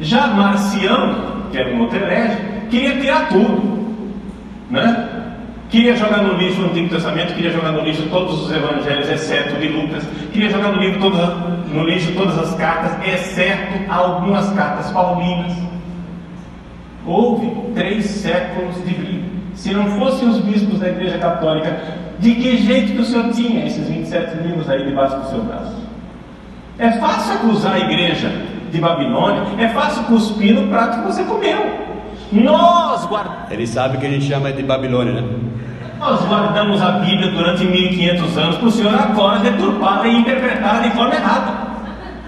Já 0.00 0.28
Marcião, 0.28 1.42
que 1.50 1.58
era 1.58 1.74
um 1.74 1.80
outro 1.80 1.96
herege, 1.96 2.38
queria 2.70 3.00
tirar 3.00 3.28
tudo, 3.28 3.96
né? 4.70 5.17
Queria 5.70 5.94
jogar 5.96 6.22
no 6.22 6.34
lixo 6.34 6.62
o 6.62 6.64
Antigo 6.64 6.88
Testamento, 6.88 7.34
queria 7.34 7.50
jogar 7.50 7.72
no 7.72 7.82
lixo 7.82 8.02
todos 8.08 8.44
os 8.44 8.50
evangelhos, 8.50 9.08
exceto 9.10 9.56
de 9.56 9.68
Lucas, 9.68 10.02
queria 10.32 10.48
jogar 10.48 10.72
no, 10.72 10.80
livro 10.80 10.98
todas, 10.98 11.28
no 11.70 11.84
lixo 11.84 12.12
todas 12.12 12.38
as 12.38 12.54
cartas, 12.54 12.92
exceto 13.06 13.92
algumas 13.92 14.50
cartas 14.52 14.90
paulinas. 14.90 15.52
Houve 17.06 17.52
três 17.74 18.06
séculos 18.06 18.76
de 18.76 18.94
briga. 18.94 19.28
Se 19.54 19.74
não 19.74 19.86
fossem 19.98 20.28
os 20.28 20.40
bispos 20.40 20.78
da 20.78 20.88
Igreja 20.88 21.18
Católica, 21.18 21.78
de 22.18 22.34
que 22.34 22.56
jeito 22.58 22.92
que 22.92 23.00
o 23.00 23.04
senhor 23.04 23.30
tinha 23.32 23.66
esses 23.66 23.86
27 23.88 24.38
livros 24.38 24.70
aí 24.70 24.84
debaixo 24.86 25.16
do 25.16 25.28
seu 25.28 25.42
braço? 25.42 25.76
É 26.78 26.92
fácil 26.92 27.34
acusar 27.34 27.74
a 27.74 27.78
igreja 27.80 28.30
de 28.70 28.80
Babilônia, 28.80 29.42
é 29.58 29.68
fácil 29.68 30.04
cuspir 30.04 30.54
no 30.54 30.68
prato 30.68 31.00
que 31.00 31.06
você 31.06 31.24
comeu. 31.24 31.87
Nós 32.32 33.06
guardamos. 33.06 33.50
Ele 33.50 33.66
sabe 33.66 33.98
que 33.98 34.06
a 34.06 34.10
gente 34.10 34.26
chama 34.26 34.52
de 34.52 34.62
Babilônia, 34.62 35.20
né? 35.20 35.28
Nós 35.98 36.24
guardamos 36.26 36.80
a 36.80 36.92
Bíblia 36.92 37.30
durante 37.32 37.64
1500 37.64 38.38
anos 38.38 38.56
para 38.56 38.68
o 38.68 38.70
senhor 38.70 38.94
agora 38.94 39.40
deturpada 39.40 40.06
e 40.06 40.16
interpretada 40.16 40.88
de 40.88 40.94
forma 40.94 41.14
errada. 41.14 41.68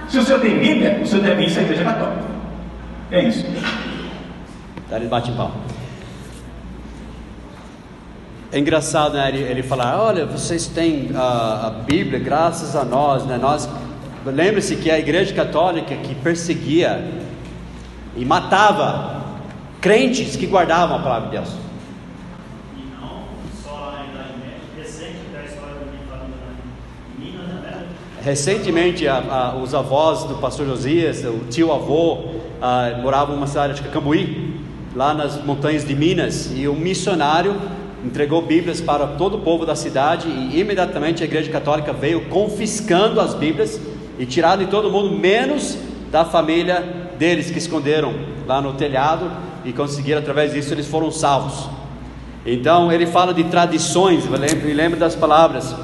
Se 0.08 0.18
o 0.18 0.22
senhor 0.22 0.40
tem 0.40 0.58
Bíblia, 0.58 1.00
o 1.02 1.06
senhor 1.06 1.22
deve 1.22 1.44
ir 1.44 1.58
à 1.58 1.62
igreja 1.62 1.84
católica. 1.84 2.22
É 3.12 3.22
isso. 3.22 3.46
Tá, 4.88 4.96
ele 4.96 5.06
bate 5.06 5.30
pau. 5.32 5.52
É 8.50 8.58
engraçado, 8.58 9.14
né? 9.14 9.28
Ele, 9.28 9.42
ele 9.42 9.62
falar, 9.62 10.02
olha, 10.02 10.26
vocês 10.26 10.66
têm 10.66 11.10
a, 11.14 11.68
a 11.68 11.70
Bíblia, 11.70 12.18
graças 12.18 12.74
a 12.74 12.84
nós, 12.84 13.24
né? 13.24 13.38
Nós 13.40 13.68
lembre-se 14.26 14.74
que 14.74 14.90
a 14.90 14.98
Igreja 14.98 15.32
Católica 15.32 15.94
que 15.94 16.14
perseguia 16.16 17.04
e 18.16 18.24
matava 18.24 19.19
crentes 19.80 20.36
que 20.36 20.46
guardavam 20.46 20.96
a 20.96 21.00
palavra 21.00 21.30
de 21.30 21.36
Deus. 21.36 21.48
E 22.76 23.00
não 23.00 23.22
só 23.64 23.92
na 23.92 24.06
Idade 24.06 24.34
Média, 24.38 24.60
recente 24.76 25.18
da 25.32 25.42
história 25.42 25.74
da 25.74 25.86
minha 25.86 26.06
família 26.08 26.36
em 27.18 27.24
Minas, 27.24 27.62
né? 27.62 27.86
Recentemente, 28.22 29.08
a, 29.08 29.16
a, 29.16 29.56
os 29.56 29.74
avós 29.74 30.24
do 30.24 30.34
pastor 30.34 30.66
Josias, 30.66 31.24
o 31.24 31.46
tio 31.50 31.72
avô, 31.72 32.18
a, 32.60 32.98
moravam 33.02 33.34
numa 33.34 33.46
cidade 33.46 33.80
de 33.80 33.88
Cambuí, 33.88 34.60
lá 34.94 35.14
nas 35.14 35.42
montanhas 35.42 35.84
de 35.84 35.94
Minas, 35.94 36.52
e 36.54 36.68
um 36.68 36.76
missionário 36.76 37.56
entregou 38.04 38.42
Bíblias 38.42 38.80
para 38.80 39.06
todo 39.06 39.36
o 39.36 39.40
povo 39.40 39.66
da 39.66 39.76
cidade 39.76 40.26
e 40.28 40.58
imediatamente 40.58 41.22
a 41.22 41.26
Igreja 41.26 41.50
Católica 41.50 41.92
veio 41.92 42.28
confiscando 42.28 43.20
as 43.20 43.34
Bíblias 43.34 43.78
e 44.18 44.24
tirando 44.24 44.60
de 44.60 44.70
todo 44.70 44.90
mundo, 44.90 45.16
menos 45.16 45.76
da 46.10 46.24
família 46.24 47.12
deles 47.18 47.50
que 47.50 47.58
esconderam 47.58 48.14
lá 48.46 48.60
no 48.60 48.72
telhado 48.72 49.30
e 49.64 49.72
conseguiram 49.72 50.20
através 50.20 50.52
disso 50.52 50.72
eles 50.72 50.86
foram 50.86 51.10
salvos. 51.10 51.68
Então 52.44 52.90
ele 52.90 53.06
fala 53.06 53.34
de 53.34 53.44
tradições, 53.44 54.24
e 54.24 54.72
lembra 54.72 54.98
das 54.98 55.14
palavras 55.14 55.74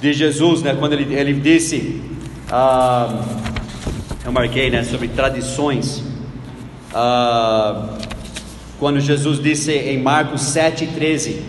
de 0.00 0.12
Jesus, 0.12 0.62
né, 0.62 0.74
quando 0.74 0.94
ele, 0.94 1.14
ele 1.14 1.34
disse, 1.34 2.02
ah, 2.50 3.22
eu 4.24 4.32
marquei, 4.32 4.70
né, 4.70 4.82
sobre 4.82 5.08
tradições. 5.08 6.02
Ah, 6.94 7.96
quando 8.78 8.98
Jesus 8.98 9.40
disse 9.42 9.72
em 9.72 10.02
Marcos 10.02 10.40
7,13: 10.40 11.42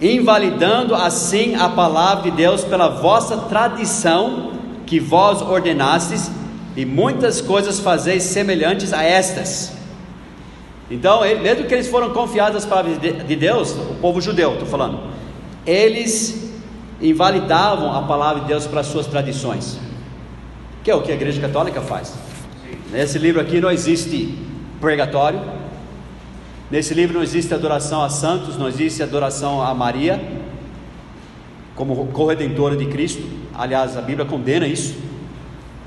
Invalidando 0.00 0.94
assim 0.94 1.54
a 1.54 1.68
palavra 1.68 2.30
de 2.30 2.36
Deus 2.36 2.62
pela 2.62 2.88
vossa 2.88 3.36
tradição 3.38 4.52
que 4.84 5.00
vós 5.00 5.40
ordenastes, 5.40 6.30
e 6.76 6.84
muitas 6.84 7.40
coisas 7.40 7.80
fazeis 7.80 8.22
semelhantes 8.22 8.92
a 8.92 9.02
estas. 9.02 9.81
Então, 10.92 11.22
mesmo 11.22 11.66
que 11.66 11.74
eles 11.74 11.88
foram 11.88 12.10
confiados 12.10 12.54
nas 12.54 12.66
palavras 12.66 12.98
de 13.00 13.36
Deus, 13.36 13.72
o 13.72 13.94
povo 14.00 14.20
judeu, 14.20 14.52
estou 14.52 14.68
falando, 14.68 15.00
eles 15.66 16.52
invalidavam 17.00 17.92
a 17.92 18.02
palavra 18.02 18.42
de 18.42 18.48
Deus 18.48 18.66
para 18.66 18.80
as 18.80 18.86
suas 18.86 19.06
tradições, 19.06 19.78
que 20.84 20.90
é 20.90 20.94
o 20.94 21.02
que 21.02 21.10
a 21.10 21.14
Igreja 21.14 21.40
Católica 21.40 21.80
faz. 21.80 22.14
Nesse 22.90 23.18
livro 23.18 23.40
aqui 23.40 23.60
não 23.60 23.70
existe 23.70 24.38
purgatório, 24.80 25.40
Nesse 26.72 26.94
livro 26.94 27.16
não 27.16 27.22
existe 27.22 27.52
adoração 27.52 28.02
a 28.02 28.08
santos, 28.08 28.56
não 28.56 28.66
existe 28.66 29.02
adoração 29.02 29.60
a 29.60 29.74
Maria 29.74 30.18
como 31.74 32.06
corredentora 32.06 32.74
de 32.74 32.86
Cristo. 32.86 33.22
Aliás, 33.52 33.94
a 33.94 34.00
Bíblia 34.00 34.24
condena 34.24 34.66
isso. 34.66 34.96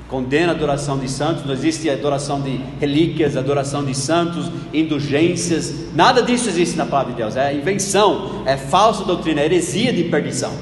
Condena 0.08 0.52
a 0.52 0.54
adoração 0.54 0.98
de 0.98 1.10
santos, 1.10 1.44
não 1.44 1.52
existe 1.52 1.90
adoração 1.90 2.40
de 2.40 2.60
relíquias, 2.78 3.36
adoração 3.36 3.84
de 3.84 3.92
santos, 3.92 4.48
indulgências, 4.72 5.92
nada 5.94 6.22
disso 6.22 6.48
existe 6.48 6.76
na 6.76 6.86
palavra 6.86 7.12
de 7.12 7.18
Deus, 7.18 7.36
é 7.36 7.52
invenção, 7.52 8.44
é 8.46 8.56
falsa 8.56 9.04
doutrina, 9.04 9.40
é 9.40 9.46
heresia 9.46 9.92
de 9.92 10.04
perdição. 10.04 10.52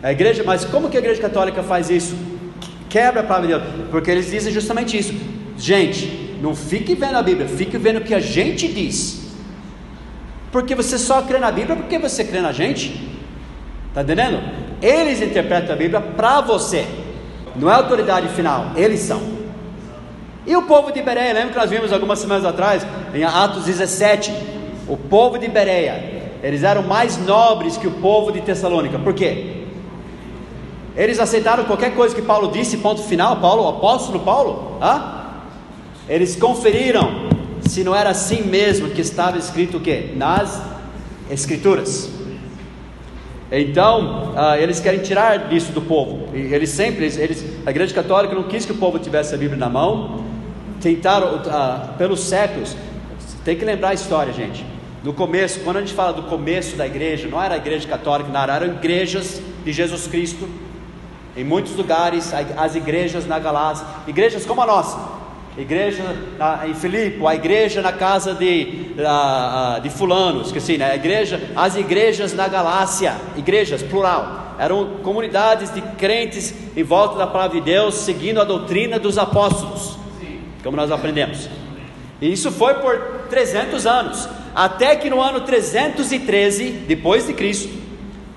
A 0.00 0.12
igreja, 0.12 0.44
mas 0.46 0.64
como 0.64 0.88
que 0.88 0.96
a 0.96 1.00
igreja 1.00 1.20
católica 1.20 1.60
faz 1.64 1.90
isso? 1.90 2.16
Quebra 2.88 3.22
a 3.22 3.24
palavra 3.24 3.48
de 3.48 3.54
Deus, 3.54 3.88
porque 3.90 4.12
eles 4.12 4.30
dizem 4.30 4.52
justamente 4.52 4.96
isso. 4.96 5.12
Gente, 5.58 6.38
não 6.40 6.54
fique 6.54 6.94
vendo 6.94 7.16
a 7.16 7.22
Bíblia, 7.22 7.48
fique 7.48 7.76
vendo 7.76 7.96
o 7.96 8.02
que 8.02 8.14
a 8.14 8.20
gente 8.20 8.68
diz. 8.68 9.26
Porque 10.52 10.74
você 10.74 10.96
só 10.98 11.22
crê 11.22 11.38
na 11.38 11.50
Bíblia 11.50 11.74
porque 11.74 11.98
você 11.98 12.22
crê 12.22 12.40
na 12.40 12.52
gente. 12.52 13.10
Está 13.88 14.02
entendendo? 14.02 14.40
Eles 14.80 15.20
interpretam 15.20 15.74
a 15.74 15.76
Bíblia 15.76 16.00
para 16.00 16.40
você. 16.40 16.86
Não 17.58 17.70
é 17.70 17.74
autoridade 17.74 18.28
final, 18.28 18.72
eles 18.76 19.00
são. 19.00 19.20
E 20.46 20.54
o 20.54 20.62
povo 20.62 20.92
de 20.92 21.02
Bereia, 21.02 21.32
lembra 21.32 21.50
que 21.50 21.58
nós 21.58 21.70
vimos 21.70 21.92
algumas 21.92 22.18
semanas 22.18 22.44
atrás, 22.44 22.86
em 23.12 23.24
Atos 23.24 23.64
17, 23.64 24.32
o 24.86 24.96
povo 24.96 25.38
de 25.38 25.48
Bereia, 25.48 26.16
eles 26.42 26.62
eram 26.62 26.82
mais 26.82 27.18
nobres 27.18 27.76
que 27.76 27.86
o 27.86 27.92
povo 27.92 28.30
de 28.30 28.40
Tessalônica. 28.40 28.98
Por 28.98 29.12
quê? 29.12 29.64
Eles 30.96 31.18
aceitaram 31.18 31.64
qualquer 31.64 31.94
coisa 31.94 32.14
que 32.14 32.22
Paulo 32.22 32.50
disse, 32.52 32.76
ponto 32.78 33.02
final, 33.02 33.36
Paulo, 33.36 33.64
o 33.64 33.68
apóstolo 33.68 34.20
Paulo. 34.20 34.78
Ah? 34.80 35.42
Eles 36.08 36.36
conferiram 36.36 37.26
se 37.62 37.82
não 37.82 37.94
era 37.94 38.10
assim 38.10 38.42
mesmo 38.42 38.90
que 38.90 39.00
estava 39.00 39.36
escrito 39.36 39.78
o 39.78 39.80
quê? 39.80 40.12
Nas 40.16 40.62
escrituras. 41.28 42.08
Então, 43.50 44.32
uh, 44.32 44.56
eles 44.60 44.80
querem 44.80 45.00
tirar 45.00 45.52
isso 45.52 45.72
do 45.72 45.80
povo. 45.80 46.34
E 46.34 46.52
eles 46.52 46.70
sempre, 46.70 47.04
eles, 47.04 47.44
a 47.64 47.70
Igreja 47.70 47.94
Católica 47.94 48.34
não 48.34 48.42
quis 48.44 48.64
que 48.64 48.72
o 48.72 48.76
povo 48.76 48.98
tivesse 48.98 49.34
a 49.34 49.38
Bíblia 49.38 49.58
na 49.58 49.68
mão. 49.68 50.24
Tentaram, 50.80 51.36
uh, 51.36 51.94
pelos 51.96 52.20
séculos, 52.20 52.76
tem 53.44 53.56
que 53.56 53.64
lembrar 53.64 53.90
a 53.90 53.94
história, 53.94 54.32
gente. 54.32 54.64
No 55.04 55.12
começo, 55.12 55.60
quando 55.60 55.76
a 55.76 55.80
gente 55.80 55.94
fala 55.94 56.12
do 56.12 56.24
começo 56.24 56.74
da 56.74 56.84
igreja, 56.84 57.28
não 57.28 57.40
era 57.40 57.54
a 57.54 57.56
igreja 57.58 57.86
católica, 57.86 58.28
não, 58.28 58.42
eram 58.42 58.66
igrejas 58.66 59.40
de 59.64 59.72
Jesus 59.72 60.08
Cristo. 60.08 60.48
Em 61.36 61.44
muitos 61.44 61.76
lugares, 61.76 62.32
as 62.56 62.74
igrejas 62.74 63.26
na 63.26 63.38
Galácia, 63.38 63.86
igrejas 64.08 64.44
como 64.44 64.62
a 64.62 64.66
nossa, 64.66 64.98
igreja 65.58 66.02
em 66.66 66.74
Filipe, 66.74 67.24
a 67.26 67.34
igreja 67.34 67.80
na 67.80 67.92
casa 67.92 68.34
de, 68.34 68.94
de 69.82 69.90
fulano, 69.90 70.42
esqueci, 70.42 70.76
né? 70.76 70.92
A 70.92 70.94
igreja, 70.96 71.40
as 71.56 71.76
igrejas 71.76 72.34
na 72.34 72.46
Galácia, 72.46 73.16
igrejas, 73.36 73.82
plural, 73.82 74.54
eram 74.58 74.98
comunidades 75.02 75.72
de 75.72 75.80
crentes 75.80 76.54
em 76.76 76.82
volta 76.82 77.16
da 77.16 77.26
palavra 77.26 77.58
de 77.58 77.64
Deus, 77.64 77.94
seguindo 77.94 78.40
a 78.40 78.44
doutrina 78.44 78.98
dos 78.98 79.18
apóstolos, 79.18 79.98
como 80.62 80.76
nós 80.76 80.90
aprendemos. 80.90 81.48
E 82.20 82.32
isso 82.32 82.50
foi 82.50 82.74
por 82.74 82.98
300 83.28 83.86
anos, 83.86 84.28
até 84.54 84.96
que 84.96 85.10
no 85.10 85.20
ano 85.20 85.40
313 85.40 86.70
depois 86.86 87.26
de 87.26 87.34
Cristo, 87.34 87.76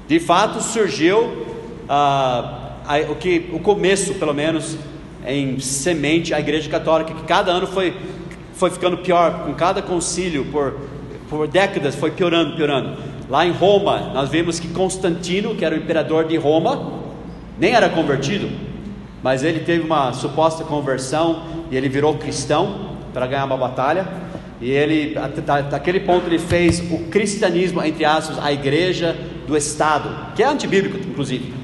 de 0.07 0.19
fato 0.19 0.61
surgiu 0.61 1.45
ah, 1.87 2.73
o 3.09 3.15
que 3.15 3.49
o 3.53 3.59
começo, 3.59 4.15
pelo 4.15 4.33
menos, 4.33 4.77
em 5.25 5.59
semente 5.59 6.33
a 6.33 6.39
Igreja 6.39 6.69
Católica, 6.69 7.13
que 7.13 7.23
cada 7.23 7.51
ano 7.51 7.67
foi, 7.67 7.93
foi 8.53 8.69
ficando 8.69 8.97
pior, 8.97 9.45
com 9.45 9.53
cada 9.53 9.81
concílio, 9.81 10.45
por, 10.45 10.79
por 11.29 11.47
décadas 11.47 11.95
foi 11.95 12.11
piorando, 12.11 12.55
piorando. 12.55 12.97
Lá 13.29 13.45
em 13.45 13.51
Roma, 13.51 14.11
nós 14.13 14.29
vimos 14.29 14.59
que 14.59 14.67
Constantino, 14.69 15.55
que 15.55 15.63
era 15.63 15.75
o 15.75 15.77
imperador 15.77 16.25
de 16.25 16.35
Roma, 16.37 16.93
nem 17.59 17.73
era 17.73 17.89
convertido, 17.89 18.49
mas 19.21 19.43
ele 19.43 19.59
teve 19.59 19.83
uma 19.83 20.13
suposta 20.13 20.63
conversão 20.63 21.43
e 21.69 21.75
ele 21.75 21.89
virou 21.89 22.15
cristão 22.15 22.95
para 23.13 23.27
ganhar 23.27 23.45
uma 23.45 23.57
batalha. 23.57 24.07
E 24.61 24.71
ele, 24.71 25.15
daquele 25.69 26.01
ponto, 26.01 26.27
ele 26.27 26.39
fez 26.39 26.79
o 26.91 27.05
cristianismo, 27.09 27.83
entre 27.83 28.03
aspas, 28.03 28.37
a 28.39 28.51
igreja 28.51 29.15
do 29.47 29.55
Estado, 29.55 30.33
que 30.35 30.43
é 30.43 30.47
antibíblico, 30.47 30.97
inclusive. 30.97 31.58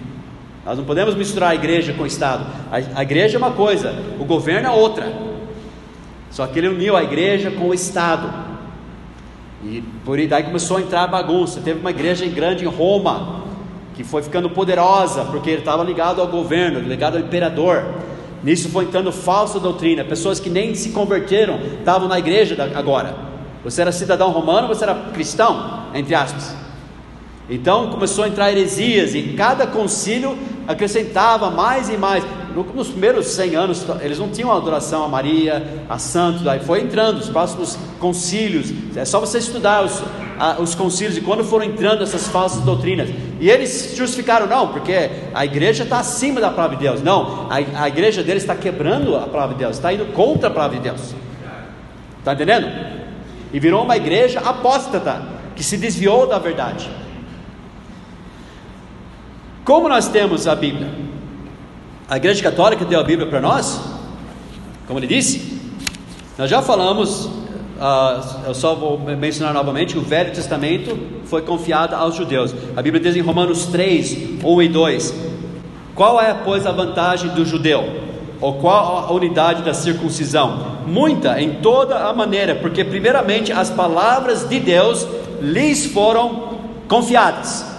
Nós 0.65 0.77
não 0.77 0.84
podemos 0.84 1.13
misturar 1.13 1.51
a 1.51 1.55
igreja 1.55 1.93
com 1.93 2.03
o 2.03 2.07
Estado. 2.07 2.48
A, 2.72 3.00
a 3.00 3.03
igreja 3.03 3.38
é 3.38 3.39
uma 3.39 3.51
coisa, 3.51 3.93
o 4.19 4.25
governo 4.25 4.67
é 4.67 4.72
outra. 4.72 5.13
Só 6.31 6.48
que 6.48 6.57
ele 6.57 6.69
uniu 6.69 6.98
a 6.98 7.03
igreja 7.03 7.51
com 7.51 7.69
o 7.69 7.74
Estado. 7.74 8.27
E 9.63 9.84
por 10.03 10.17
aí 10.17 10.27
daí 10.27 10.43
começou 10.43 10.77
a 10.77 10.81
entrar 10.81 11.03
a 11.03 11.07
bagunça. 11.07 11.62
Teve 11.62 11.79
uma 11.79 11.91
igreja 11.91 12.25
grande 12.25 12.65
em 12.65 12.67
Roma, 12.67 13.43
que 13.93 14.03
foi 14.03 14.24
ficando 14.24 14.50
poderosa, 14.50 15.24
porque 15.25 15.51
ele 15.51 15.60
estava 15.60 15.84
ligado 15.84 16.19
ao 16.19 16.27
governo, 16.27 16.79
ligado 16.79 17.17
ao 17.17 17.22
imperador. 17.22 17.86
Nisso 18.43 18.67
foi 18.69 18.86
entrando 18.86 19.12
falsa 19.12 19.60
doutrina. 19.60 20.03
Pessoas 20.03 20.39
que 20.39 20.50
nem 20.50 20.74
se 20.74 20.89
converteram 20.89 21.60
estavam 21.80 22.08
na 22.08 22.17
igreja 22.17 22.71
agora. 22.75 23.15
Você 23.63 23.82
era 23.82 23.91
cidadão 23.91 24.32
romano, 24.32 24.67
você 24.67 24.84
era 24.84 24.95
cristão, 25.13 25.86
entre 25.93 26.13
aspas. 26.13 26.64
Então 27.49 27.89
começou 27.89 28.23
a 28.23 28.27
entrar 28.27 28.51
heresias 28.51 29.13
e 29.13 29.34
cada 29.38 29.67
concílio 29.67 30.38
acrescentava 30.67 31.51
mais 31.51 31.89
e 31.89 31.97
mais. 31.97 32.23
Nos 32.73 32.88
primeiros 32.88 33.27
100 33.27 33.55
anos, 33.55 33.86
eles 34.01 34.17
não 34.17 34.29
tinham 34.29 34.49
adoração 34.49 35.03
a 35.03 35.10
Maria, 35.10 35.86
a 35.89 35.99
santos, 35.99 36.47
aí 36.47 36.62
foi 36.62 36.81
entrando 36.81 37.17
os 37.17 37.27
próximos 37.27 37.77
concílios. 37.99 38.73
É 38.95 39.03
só 39.03 39.19
você 39.19 39.39
estudar 39.39 39.84
os, 39.84 40.01
a, 40.39 40.62
os 40.62 40.73
concílios 40.73 41.17
e 41.17 41.21
quando 41.21 41.43
foram 41.43 41.65
entrando 41.65 42.01
essas 42.01 42.29
falsas 42.29 42.62
doutrinas. 42.62 43.10
E 43.41 43.49
eles 43.49 43.93
justificaram, 43.95 44.47
não, 44.47 44.69
porque 44.69 45.10
a 45.34 45.43
igreja 45.43 45.84
está 45.84 45.99
acima 45.99 46.39
da 46.39 46.49
palavra 46.49 46.77
de 46.77 46.84
Deus. 46.84 47.03
Não, 47.03 47.47
a, 47.49 47.84
a 47.84 47.88
igreja 47.89 48.23
deles 48.23 48.43
está 48.43 48.55
quebrando 48.55 49.17
a 49.17 49.27
palavra 49.27 49.53
de 49.55 49.60
Deus, 49.60 49.75
está 49.75 49.91
indo 49.93 50.05
contra 50.13 50.47
a 50.47 50.51
palavra 50.51 50.77
de 50.77 50.84
Deus. 50.84 51.13
Está 52.19 52.34
entendendo? 52.34 52.67
E 53.51 53.60
virou 53.60 53.84
uma 53.84 53.97
igreja 53.97 54.39
apóstata, 54.39 55.21
que 55.58 55.63
se 55.63 55.75
desviou 55.75 56.25
da 56.25 56.39
verdade. 56.39 56.89
Como 59.65 59.89
nós 59.89 60.08
temos 60.08 60.47
a 60.47 60.54
Bíblia? 60.54 60.88
A 62.08 62.17
Igreja 62.17 62.43
Católica 62.43 62.86
deu 62.86 62.99
a 62.99 63.04
Bíblia 63.04 63.28
para 63.28 63.41
nós, 63.41 63.82
como 64.86 64.99
ele 64.99 65.08
disse. 65.08 65.60
Nós 66.38 66.51
já 66.51 66.62
falamos, 66.62 67.25
uh, 67.25 68.45
eu 68.45 68.54
só 68.54 68.75
vou 68.75 68.99
mencionar 68.99 69.56
novamente: 69.56 69.97
o 69.97 70.01
Velho 70.01 70.32
Testamento 70.32 70.95
foi 71.25 71.41
confiado 71.41 71.95
aos 71.95 72.13
judeus. 72.13 72.54
A 72.78 72.82
Bíblia 72.84 73.01
diz 73.01 73.15
em 73.15 73.21
Romanos 73.21 73.65
3, 73.65 74.43
1 74.43 74.62
e 74.62 74.69
2: 74.69 75.13
Qual 75.95 76.21
é, 76.21 76.32
pois, 76.32 76.67
a 76.67 76.71
vantagem 76.71 77.32
do 77.32 77.43
judeu? 77.43 78.06
Ou 78.39 78.60
qual 78.60 79.08
a 79.10 79.12
unidade 79.12 79.63
da 79.63 79.73
circuncisão? 79.73 80.78
Muita 80.86 81.41
em 81.41 81.56
toda 81.56 82.08
a 82.08 82.13
maneira, 82.13 82.54
porque, 82.54 82.84
primeiramente, 82.84 83.51
as 83.51 83.71
palavras 83.71 84.47
de 84.47 84.60
Deus 84.60 85.08
lhes 85.41 85.88
foram 85.88 86.60
confiadas. 86.88 87.75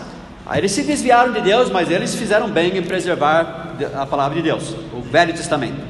Aí 0.46 0.60
eles 0.60 0.70
se 0.70 0.84
desviaram 0.84 1.32
de 1.32 1.40
Deus, 1.40 1.70
mas 1.70 1.90
eles 1.90 2.14
fizeram 2.14 2.48
bem 2.48 2.76
em 2.76 2.82
preservar 2.82 3.74
a 3.96 4.06
palavra 4.06 4.36
de 4.36 4.42
Deus, 4.42 4.76
o 4.92 5.00
Velho 5.00 5.34
Testamento, 5.34 5.80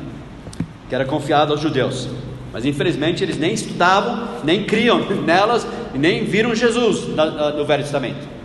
que 0.89 0.95
era 0.95 1.05
confiado 1.05 1.53
aos 1.53 1.61
judeus. 1.61 2.09
Mas 2.53 2.65
infelizmente 2.65 3.23
eles 3.23 3.39
nem 3.39 3.53
estudavam, 3.53 4.29
nem 4.43 4.65
criam 4.65 5.01
nelas, 5.23 5.67
e 5.95 5.99
nem 5.99 6.25
viram 6.25 6.55
Jesus 6.55 7.07
no 7.07 7.65
Velho 7.67 7.83
Testamento. 7.83 8.37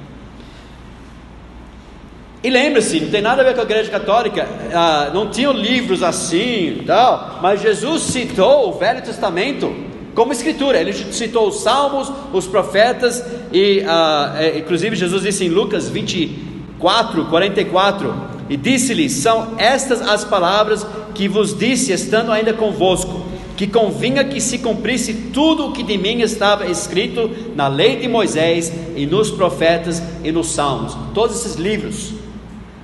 E 2.43 2.49
lembre-se, 2.49 2.99
não 2.99 3.09
tem 3.09 3.21
nada 3.21 3.41
a 3.41 3.45
ver 3.45 3.53
com 3.53 3.61
a 3.61 3.63
igreja 3.63 3.89
católica, 3.89 4.47
ah, 4.73 5.11
não 5.13 5.29
tinham 5.29 5.53
livros 5.53 6.03
assim, 6.03 6.83
tal, 6.85 7.39
mas 7.41 7.61
Jesus 7.61 8.01
citou 8.01 8.69
o 8.69 8.73
Velho 8.73 9.01
Testamento 9.01 9.90
como 10.13 10.31
escritura. 10.31 10.79
Ele 10.79 10.93
citou 10.93 11.47
os 11.47 11.61
salmos, 11.61 12.11
os 12.33 12.47
profetas, 12.47 13.23
e 13.51 13.79
uh, 13.79 14.57
inclusive 14.57 14.95
Jesus 14.95 15.23
disse 15.23 15.45
em 15.45 15.49
Lucas 15.49 15.89
24, 15.89 17.25
44: 17.25 18.13
E 18.49 18.57
disse-lhe: 18.57 19.09
São 19.09 19.55
estas 19.57 20.01
as 20.01 20.23
palavras 20.23 20.85
que 21.13 21.27
vos 21.27 21.57
disse, 21.57 21.91
estando 21.91 22.31
ainda 22.31 22.53
convosco, 22.53 23.25
que 23.55 23.67
convinha 23.67 24.23
que 24.23 24.41
se 24.41 24.59
cumprisse 24.59 25.13
tudo 25.33 25.67
o 25.67 25.71
que 25.71 25.83
de 25.83 25.97
mim 25.97 26.21
estava 26.21 26.67
escrito 26.67 27.29
na 27.55 27.67
lei 27.67 27.97
de 27.97 28.07
Moisés, 28.07 28.71
e 28.95 29.05
nos 29.05 29.31
profetas 29.31 30.01
e 30.23 30.31
nos 30.31 30.47
salmos. 30.51 30.97
Todos 31.13 31.37
esses 31.37 31.55
livros, 31.55 32.13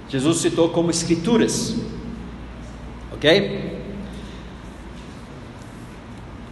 Jesus 0.09 0.37
citou 0.37 0.69
como 0.69 0.89
escrituras. 0.89 1.75
Ok? 3.11 3.76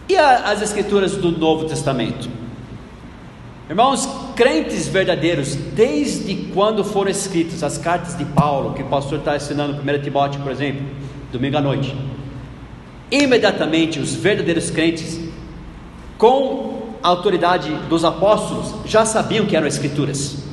E 0.08 0.16
a, 0.16 0.50
as 0.50 0.62
escrituras 0.62 1.16
do 1.16 1.32
Novo 1.32 1.66
Testamento? 1.66 2.28
Irmãos, 3.68 4.08
crentes 4.36 4.86
verdadeiros, 4.86 5.56
desde 5.56 6.36
quando 6.54 6.84
foram 6.84 7.10
escritas 7.10 7.64
as 7.64 7.76
cartas 7.76 8.16
de 8.16 8.24
Paulo, 8.24 8.74
que 8.74 8.82
o 8.82 8.86
pastor 8.86 9.18
está 9.18 9.34
ensinando 9.34 9.82
1 9.82 10.02
Timóteo, 10.02 10.40
por 10.40 10.52
exemplo, 10.52 10.86
domingo 11.32 11.56
à 11.56 11.60
noite, 11.60 11.96
imediatamente 13.10 13.98
os 13.98 14.14
verdadeiros 14.14 14.70
crentes, 14.70 15.18
com 16.16 16.92
a 17.02 17.08
autoridade 17.08 17.72
dos 17.88 18.04
apóstolos, 18.04 18.72
já 18.88 19.04
sabiam 19.04 19.46
que 19.46 19.56
eram 19.56 19.66
escrituras, 19.66 20.44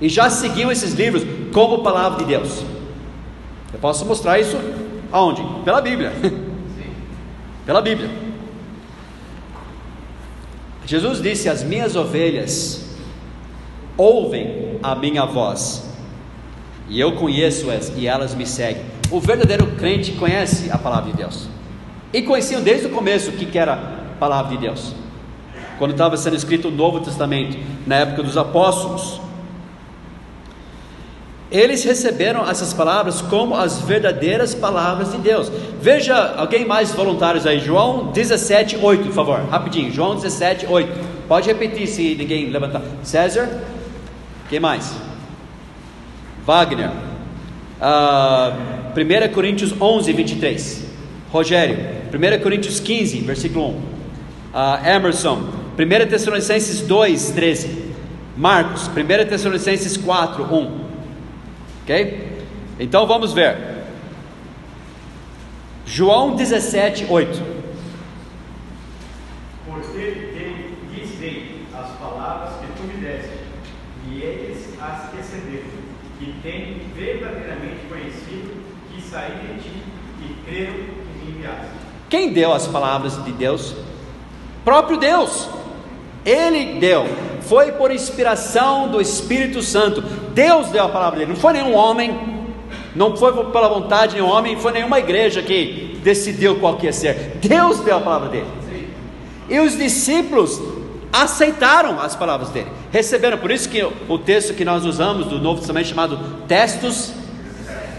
e 0.00 0.08
já 0.08 0.30
seguiam 0.30 0.72
esses 0.72 0.94
livros 0.94 1.22
como 1.52 1.82
palavra 1.82 2.18
de 2.20 2.24
Deus. 2.24 2.64
Eu 3.72 3.78
posso 3.78 4.06
mostrar 4.06 4.38
isso 4.38 4.56
aonde? 5.12 5.42
Pela 5.62 5.82
Bíblia. 5.82 6.12
pela 7.66 7.82
Bíblia. 7.82 8.08
Jesus 10.86 11.20
disse: 11.20 11.48
As 11.48 11.64
minhas 11.64 11.96
ovelhas 11.96 12.96
ouvem 13.96 14.78
a 14.82 14.94
minha 14.94 15.26
voz, 15.26 15.84
e 16.88 17.00
eu 17.00 17.16
conheço-as 17.16 17.92
e 17.96 18.06
elas 18.06 18.34
me 18.34 18.46
seguem. 18.46 18.84
O 19.10 19.20
verdadeiro 19.20 19.66
crente 19.76 20.12
conhece 20.12 20.70
a 20.70 20.78
palavra 20.78 21.10
de 21.10 21.16
Deus, 21.16 21.48
e 22.12 22.22
conheciam 22.22 22.62
desde 22.62 22.86
o 22.86 22.90
começo 22.90 23.30
o 23.30 23.32
que 23.32 23.58
era 23.58 23.74
a 23.74 24.18
palavra 24.18 24.56
de 24.56 24.58
Deus, 24.58 24.94
quando 25.78 25.90
estava 25.90 26.16
sendo 26.16 26.36
escrito 26.36 26.68
o 26.68 26.70
Novo 26.70 27.00
Testamento, 27.00 27.58
na 27.86 27.96
época 27.96 28.22
dos 28.22 28.36
apóstolos. 28.36 29.25
Eles 31.50 31.84
receberam 31.84 32.48
essas 32.48 32.72
palavras 32.72 33.20
como 33.20 33.54
as 33.54 33.80
verdadeiras 33.80 34.54
palavras 34.54 35.12
de 35.12 35.18
Deus. 35.18 35.50
Veja 35.80 36.34
alguém 36.36 36.64
mais 36.64 36.90
voluntários 36.90 37.46
aí, 37.46 37.60
João 37.60 38.10
17, 38.10 38.78
8, 38.82 39.04
por 39.04 39.12
favor, 39.12 39.40
rapidinho. 39.48 39.92
João 39.92 40.16
17, 40.16 40.66
8. 40.66 41.16
Pode 41.28 41.46
repetir 41.46 41.86
se 41.86 42.16
ninguém 42.16 42.50
levantar. 42.50 42.82
César, 43.04 43.48
quem 44.48 44.58
mais? 44.58 44.92
Wagner. 46.44 46.90
Uh, 47.80 49.30
1 49.30 49.32
Coríntios 49.32 49.72
11, 49.80 50.12
23. 50.12 50.84
Rogério, 51.30 51.78
1 52.12 52.42
Coríntios 52.42 52.80
15, 52.80 53.20
versículo 53.20 53.68
1. 53.68 53.70
Uh, 53.70 54.86
Emerson, 54.88 55.48
1 55.78 56.08
Tessalonicenses 56.08 56.80
2, 56.80 57.30
13. 57.30 57.86
Marcos, 58.36 58.88
1 58.88 59.28
Tessalonicenses 59.28 59.96
4, 59.96 60.44
1. 60.44 60.85
Ok? 61.86 62.42
Então 62.80 63.06
vamos 63.06 63.32
ver. 63.32 63.56
João 65.86 66.34
17, 66.34 67.06
8. 67.08 67.42
Porque 69.64 69.98
lhes 70.92 71.10
dei 71.20 71.64
as 71.72 71.90
palavras 71.92 72.54
que 72.54 72.66
tu 72.76 72.88
me 72.88 72.94
deste, 72.94 73.38
e 74.10 74.20
eles 74.20 74.74
as 74.80 75.14
receberam, 75.14 75.68
e 76.20 76.34
têm 76.42 76.80
verdadeiramente 76.92 77.86
conhecido 77.88 78.64
que 78.92 79.00
saí 79.00 79.30
de 79.30 79.62
ti 79.62 79.82
e 80.22 80.34
creram 80.44 80.72
que 80.72 81.24
me 81.24 81.36
enviaste. 81.36 81.68
Quem 82.10 82.32
deu 82.32 82.52
as 82.52 82.66
palavras 82.66 83.24
de 83.24 83.30
Deus? 83.30 83.76
Próprio 84.64 84.98
Deus. 84.98 85.48
Ele 86.24 86.80
deu. 86.80 87.06
Foi 87.48 87.72
por 87.72 87.90
inspiração 87.90 88.88
do 88.88 89.00
Espírito 89.00 89.62
Santo. 89.62 90.00
Deus 90.00 90.68
deu 90.68 90.84
a 90.84 90.88
palavra 90.88 91.20
dele. 91.20 91.32
Não 91.32 91.40
foi 91.40 91.52
nenhum 91.52 91.74
homem. 91.74 92.18
Não 92.94 93.16
foi 93.16 93.32
pela 93.50 93.68
vontade 93.68 94.14
de 94.14 94.20
nenhum 94.20 94.30
homem. 94.30 94.56
Foi 94.56 94.72
nenhuma 94.72 94.98
igreja 94.98 95.42
que 95.42 95.98
decidiu 96.02 96.56
qual 96.56 96.76
que 96.76 96.86
ia 96.86 96.92
ser. 96.92 97.38
Deus 97.40 97.80
deu 97.80 97.96
a 97.96 98.00
palavra 98.00 98.28
dele. 98.28 98.46
E 99.48 99.58
os 99.60 99.76
discípulos 99.76 100.60
aceitaram 101.12 102.00
as 102.00 102.16
palavras 102.16 102.50
dele. 102.50 102.68
Receberam. 102.92 103.38
Por 103.38 103.50
isso 103.50 103.68
que 103.68 103.82
o 104.08 104.18
texto 104.18 104.54
que 104.54 104.64
nós 104.64 104.84
usamos 104.84 105.26
do 105.26 105.40
Novo 105.40 105.60
Testamento 105.60 105.88
chamado 105.88 106.18
textos 106.46 107.12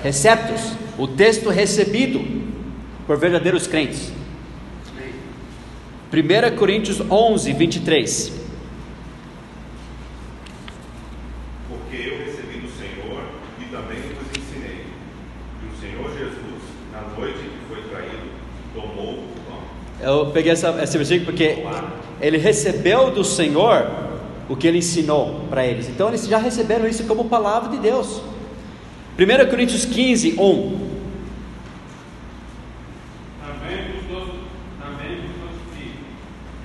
receptos. 0.04 0.74
O 0.98 1.08
texto 1.08 1.50
recebido 1.50 2.20
por 3.06 3.18
verdadeiros 3.18 3.68
crentes. 3.68 4.12
1 6.12 6.56
Coríntios 6.56 7.02
11, 7.02 7.54
23. 7.54 8.32
Porque 11.68 11.98
eu 11.98 12.18
recebi 12.26 12.60
do 12.60 12.70
Senhor 12.70 13.24
e 13.60 13.66
também 13.66 14.00
vos 14.00 14.28
ensinei. 14.38 14.86
Que 15.60 15.68
o 15.68 15.80
Senhor 15.82 16.10
Jesus, 16.18 16.64
na 16.94 17.02
noite 17.18 17.40
que 17.40 17.66
foi 17.68 17.82
traído, 17.90 18.30
tomou 18.74 19.16
o 19.16 19.28
pão. 19.46 19.64
Eu 20.08 20.28
peguei 20.28 20.54
essa, 20.54 20.70
esse 20.82 20.98
versículo 20.98 21.26
porque 21.26 21.66
ele 22.22 22.38
recebeu 22.38 23.12
do 23.12 23.26
Senhor 23.26 23.86
o 24.48 24.56
que 24.56 24.66
ele 24.66 24.78
ensinou 24.78 25.42
para 25.50 25.66
eles. 25.66 25.90
Então 25.90 26.08
eles 26.08 26.26
já 26.26 26.38
receberam 26.38 26.88
isso 26.88 27.04
como 27.04 27.26
palavra 27.26 27.72
de 27.72 27.78
Deus. 27.78 28.22
1 29.20 29.50
Coríntios 29.50 29.84
15, 29.84 30.36
1. 30.40 30.88
Também 33.46 33.78
vos 33.92 34.06
dou, 34.10 34.28
também 34.80 35.24
vos 35.24 35.36
notifico, 35.44 35.98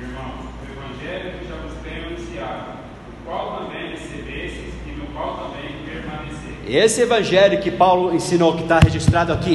irmãos, 0.00 0.46
o 0.60 0.70
evangelho 0.70 1.40
que 1.40 1.48
já 1.48 1.56
vos 1.56 1.72
tenho 1.82 2.06
anunciado, 2.06 2.78
o 3.08 3.26
qual 3.26 3.64
também 3.64 3.90
recebestes 3.90 4.72
e 4.86 4.90
no 4.96 5.06
qual 5.06 5.48
também 5.48 5.78
permaneceis. 5.84 6.54
Esse 6.68 7.00
evangelho 7.00 7.60
que 7.60 7.72
Paulo 7.72 8.14
ensinou, 8.14 8.54
que 8.54 8.62
está 8.62 8.78
registrado 8.78 9.32
aqui, 9.32 9.54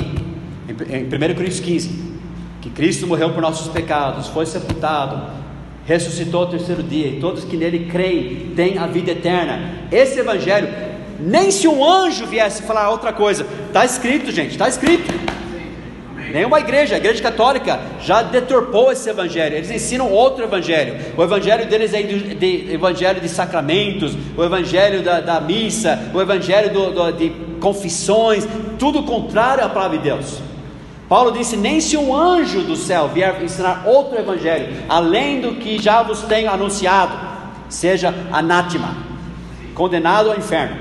em, 0.68 0.94
em 0.94 1.06
1 1.06 1.10
Coríntios 1.36 1.62
15, 1.62 2.07
que 2.68 2.74
Cristo 2.74 3.08
morreu 3.08 3.32
por 3.32 3.42
nossos 3.42 3.68
pecados, 3.70 4.28
foi 4.28 4.46
sepultado, 4.46 5.32
ressuscitou 5.86 6.42
ao 6.42 6.48
terceiro 6.48 6.84
dia, 6.84 7.08
e 7.08 7.20
todos 7.20 7.46
que 7.46 7.56
nele 7.56 7.88
creem 7.90 8.52
têm 8.56 8.78
a 8.78 8.86
vida 8.86 9.12
eterna. 9.12 9.86
Esse 9.92 10.20
evangelho, 10.20 10.68
nem 11.20 11.50
se 11.50 11.68
um 11.68 11.84
anjo 11.84 12.26
viesse 12.26 12.64
falar 12.64 12.90
outra 12.90 13.14
coisa, 13.14 13.46
está 13.68 13.86
escrito, 13.86 14.32
gente, 14.32 14.52
está 14.52 14.68
escrito. 14.68 15.14
Nenhuma 16.34 16.60
igreja, 16.60 16.96
a 16.96 16.98
igreja 16.98 17.24
católica 17.24 17.80
já 18.02 18.22
deturpou 18.22 18.92
esse 18.92 19.10
evangelho. 19.10 19.56
Eles 19.56 19.72
ensinam 19.72 20.12
outro 20.12 20.44
evangelho. 20.44 20.98
O 21.16 21.24
evangelho 21.24 21.66
deles 21.68 21.94
é 21.94 22.02
de, 22.02 22.36
de 22.36 22.74
evangelho 22.74 23.22
de 23.22 23.30
sacramentos, 23.30 24.14
o 24.36 24.44
evangelho 24.44 25.02
da, 25.02 25.22
da 25.22 25.40
missa, 25.40 26.12
o 26.14 26.22
evangelho 26.22 26.74
do, 26.74 26.92
do, 26.92 27.12
de 27.14 27.30
confissões, 27.62 28.46
tudo 28.78 29.04
contrário 29.04 29.64
à 29.64 29.70
palavra 29.70 29.98
de 29.98 30.04
Deus. 30.04 30.47
Paulo 31.08 31.32
disse: 31.32 31.56
Nem 31.56 31.80
se 31.80 31.96
um 31.96 32.16
anjo 32.16 32.62
do 32.62 32.76
céu 32.76 33.08
vier 33.08 33.42
ensinar 33.42 33.84
outro 33.86 34.18
evangelho, 34.18 34.76
além 34.90 35.42
do 35.42 35.56
que 35.56 35.82
já 35.82 36.04
vos 36.04 36.22
tenho 36.24 36.50
anunciado, 36.50 37.18
seja 37.70 38.14
anátema, 38.32 38.96
condenado 39.74 40.32
ao 40.32 40.38
inferno. 40.38 40.78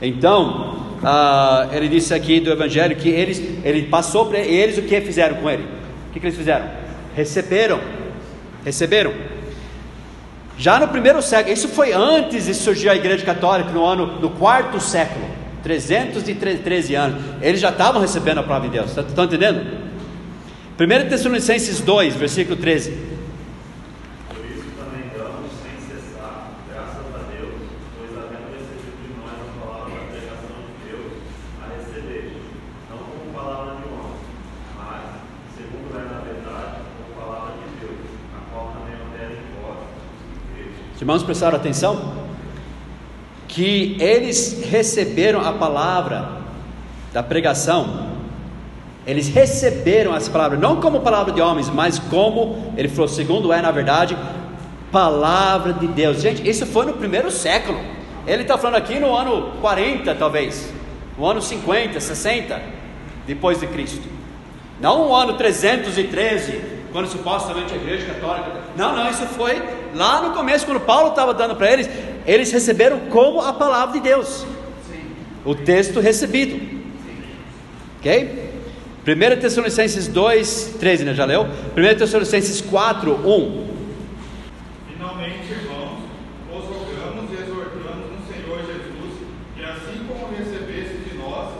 Então, 0.00 0.74
ah, 1.02 1.68
ele 1.72 1.88
disse 1.88 2.14
aqui 2.14 2.40
do 2.40 2.50
Evangelho 2.50 2.96
que 2.96 3.08
eles, 3.08 3.38
ele 3.62 3.82
passou 3.84 4.26
para 4.26 4.38
eles 4.38 4.78
o 4.78 4.82
que 4.82 5.00
fizeram 5.00 5.36
com 5.36 5.50
ele. 5.50 5.64
O 6.08 6.12
que, 6.12 6.20
que 6.20 6.26
eles 6.26 6.36
fizeram? 6.36 6.66
Receberam, 7.14 7.80
receberam. 8.64 9.12
Já 10.56 10.78
no 10.78 10.88
primeiro 10.88 11.20
século, 11.20 11.52
isso 11.52 11.68
foi 11.68 11.92
antes 11.92 12.46
de 12.46 12.54
surgir 12.54 12.88
a 12.88 12.94
Igreja 12.94 13.24
Católica 13.24 13.70
no 13.70 13.84
ano 13.84 14.18
no 14.20 14.30
quarto 14.30 14.80
século, 14.80 15.26
313 15.64 16.94
anos. 16.94 17.24
Eles 17.40 17.58
já 17.58 17.70
estavam 17.70 18.00
recebendo 18.00 18.38
a 18.38 18.42
palavra 18.42 18.68
de 18.68 18.76
Deus. 18.76 18.90
Estão 18.90 19.04
tá, 19.04 19.24
entendendo? 19.24 19.66
1 20.78 21.08
Tessalonicenses 21.08 21.80
2, 21.80 22.16
versículo 22.16 22.56
13. 22.56 22.90
Por 24.28 24.44
isso 24.44 24.68
também 24.76 25.08
damos 25.16 25.50
sem 25.62 25.80
cessar, 25.88 26.50
graças 26.70 27.06
a 27.14 27.18
Deus, 27.32 27.54
pois 27.96 28.10
havendo 28.12 28.52
recebido 28.52 29.00
de 29.00 29.08
nós 29.16 29.40
a 29.40 29.64
palavra 29.64 29.94
da 29.94 30.04
pregação 30.12 30.56
de 30.68 30.74
Deus, 30.84 31.12
a 31.62 31.66
receber, 31.78 32.36
não 32.90 32.98
como 32.98 33.32
palavra 33.32 33.76
de 33.76 33.86
homem, 33.88 34.20
mas, 34.76 35.02
segundo 35.56 35.96
é 35.96 36.04
na 36.12 36.20
verdade, 36.20 36.76
como 36.92 37.24
palavra 37.24 37.54
de 37.54 37.86
Deus, 37.86 38.00
a 38.36 38.52
qual 38.52 38.76
também 38.76 39.00
opera 39.00 39.32
em 39.32 39.48
vós, 39.62 39.80
os 39.80 40.20
que 40.28 40.34
credes. 40.52 40.76
Os 40.94 41.00
irmãos 41.00 41.22
prestaram 41.22 41.56
atenção? 41.56 42.23
Que 43.54 43.96
eles 44.00 44.64
receberam 44.68 45.40
a 45.40 45.52
palavra 45.52 46.28
da 47.12 47.22
pregação, 47.22 48.08
eles 49.06 49.28
receberam 49.28 50.16
essa 50.16 50.28
palavra, 50.28 50.58
não 50.58 50.80
como 50.80 51.00
palavra 51.00 51.32
de 51.32 51.40
homens, 51.40 51.68
mas 51.68 51.98
como, 51.98 52.74
ele 52.76 52.88
falou, 52.88 53.06
segundo 53.06 53.52
é 53.52 53.62
na 53.62 53.70
verdade, 53.70 54.18
palavra 54.90 55.72
de 55.72 55.86
Deus. 55.86 56.20
Gente, 56.20 56.48
isso 56.48 56.66
foi 56.66 56.86
no 56.86 56.94
primeiro 56.94 57.30
século. 57.30 57.78
Ele 58.26 58.42
está 58.42 58.58
falando 58.58 58.76
aqui 58.76 58.98
no 58.98 59.14
ano 59.14 59.52
40, 59.60 60.14
talvez, 60.16 60.72
no 61.16 61.24
ano 61.24 61.40
50, 61.40 62.00
60, 62.00 62.60
depois 63.26 63.60
de 63.60 63.68
Cristo. 63.68 64.08
Não 64.80 65.10
o 65.10 65.14
ano 65.14 65.34
313, 65.34 66.60
quando 66.90 67.06
supostamente 67.06 67.72
a 67.72 67.76
igreja 67.76 68.06
católica. 68.06 68.50
Não, 68.76 68.96
não, 68.96 69.08
isso 69.08 69.26
foi 69.26 69.62
lá 69.94 70.22
no 70.22 70.34
começo, 70.34 70.64
quando 70.66 70.80
Paulo 70.80 71.10
estava 71.10 71.32
dando 71.34 71.54
para 71.54 71.72
eles, 71.72 71.88
eles 72.26 72.50
receberam 72.50 73.00
como 73.10 73.40
a 73.40 73.52
palavra 73.52 73.94
de 73.94 74.00
Deus. 74.00 74.46
O 75.44 75.54
texto 75.54 76.00
recebido. 76.00 76.58
Ok? 77.98 78.44
1 79.06 79.40
Tessalonicenses 79.40 80.08
2, 80.08 80.76
13, 80.80 81.04
né? 81.04 81.14
Já 81.14 81.26
leu? 81.26 81.42
1 81.42 81.98
Tessalonicenses 81.98 82.62
4, 82.62 83.12
1. 83.12 83.74
Finalmente, 84.90 85.52
irmãos, 85.52 85.98
vos 86.50 86.64
rogamos 86.64 87.30
e 87.30 87.34
exortamos 87.34 88.06
no 88.10 88.26
Senhor 88.26 88.58
Jesus, 88.60 89.20
que 89.54 89.62
assim 89.62 90.04
como 90.08 90.34
recebeste 90.34 91.10
de 91.10 91.18
nós, 91.18 91.50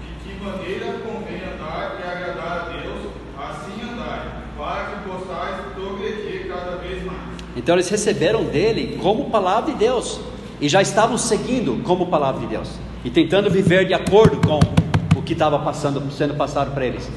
de 0.00 0.28
que 0.28 0.44
maneira 0.44 0.86
convém 1.04 1.42
andar 1.44 2.00
e 2.00 2.10
agradar 2.10 2.66
a 2.66 2.82
Deus, 2.82 3.12
assim 3.38 3.80
andai, 3.92 4.42
para 4.58 4.84
que 4.86 5.08
possais 5.08 5.60
progredir 5.74 6.48
cada 6.48 6.76
vez 6.78 7.04
mais. 7.04 7.41
Então 7.56 7.74
eles 7.74 7.88
receberam 7.88 8.44
dele 8.44 8.98
como 9.02 9.30
palavra 9.30 9.72
de 9.72 9.78
Deus 9.78 10.20
e 10.60 10.68
já 10.68 10.80
estavam 10.80 11.18
seguindo 11.18 11.82
como 11.84 12.06
palavra 12.06 12.40
de 12.40 12.46
Deus 12.46 12.68
e 13.04 13.10
tentando 13.10 13.50
viver 13.50 13.86
de 13.86 13.94
acordo 13.94 14.36
com 14.46 14.58
o 15.18 15.22
que 15.22 15.32
estava 15.34 15.58
passando, 15.58 16.02
sendo 16.12 16.34
passado 16.34 16.72
para 16.72 16.86
eles. 16.86 17.08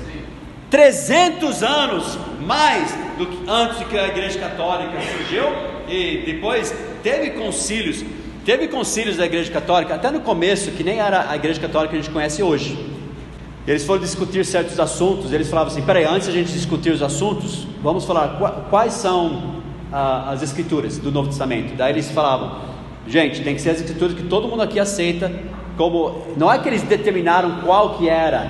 300 0.69 1.63
anos 1.63 2.17
mais 2.45 2.93
do 3.17 3.25
que 3.25 3.37
antes 3.49 3.87
que 3.87 3.97
a 3.97 4.07
Igreja 4.07 4.39
Católica 4.39 4.91
surgiu 5.15 5.43
e 5.87 6.23
depois 6.25 6.73
teve 7.03 7.31
concílios, 7.31 8.03
teve 8.43 8.67
concílios 8.67 9.15
da 9.17 9.25
Igreja 9.25 9.51
Católica 9.51 9.95
até 9.95 10.09
no 10.11 10.19
começo 10.21 10.71
que 10.71 10.83
nem 10.83 10.99
era 10.99 11.29
a 11.29 11.35
Igreja 11.35 11.61
Católica 11.61 11.91
que 11.93 11.99
a 11.99 12.01
gente 12.01 12.11
conhece 12.11 12.41
hoje. 12.43 12.77
Eles 13.67 13.83
foram 13.85 14.01
discutir 14.01 14.45
certos 14.45 14.79
assuntos. 14.79 15.31
Eles 15.33 15.49
falavam 15.49 15.71
assim: 15.71 15.81
peraí, 15.81 16.03
antes 16.05 16.27
a 16.27 16.31
gente 16.31 16.51
discutir 16.51 16.91
os 16.91 17.01
assuntos, 17.01 17.65
vamos 17.81 18.05
falar 18.05 18.37
qua- 18.37 18.51
quais 18.69 18.93
são 18.93 19.54
as 19.95 20.41
escrituras 20.41 20.97
do 20.97 21.09
Novo 21.09 21.29
Testamento. 21.29 21.75
Daí 21.75 21.93
eles 21.93 22.11
falavam: 22.11 22.59
gente, 23.07 23.41
tem 23.41 23.55
que 23.55 23.61
ser 23.61 23.69
as 23.71 23.79
escrituras 23.79 24.13
que 24.13 24.23
todo 24.23 24.47
mundo 24.47 24.61
aqui 24.61 24.79
aceita. 24.79 25.31
Como 25.77 26.25
não 26.37 26.51
é 26.51 26.57
que 26.59 26.69
eles 26.69 26.83
determinaram 26.83 27.61
qual 27.61 27.97
que 27.97 28.07
era, 28.07 28.49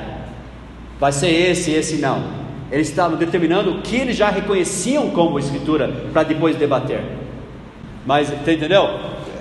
vai 0.99 1.11
ser 1.11 1.29
esse, 1.29 1.71
esse 1.71 1.97
não. 1.97 2.23
Eles 2.71 2.89
estavam 2.89 3.17
determinando 3.17 3.71
o 3.71 3.81
que 3.81 3.95
eles 3.95 4.15
já 4.15 4.29
reconheciam 4.29 5.09
como 5.11 5.39
escritura 5.39 5.87
para 6.11 6.23
depois 6.23 6.55
debater. 6.55 7.03
Mas, 8.05 8.31
entendeu? 8.31 8.87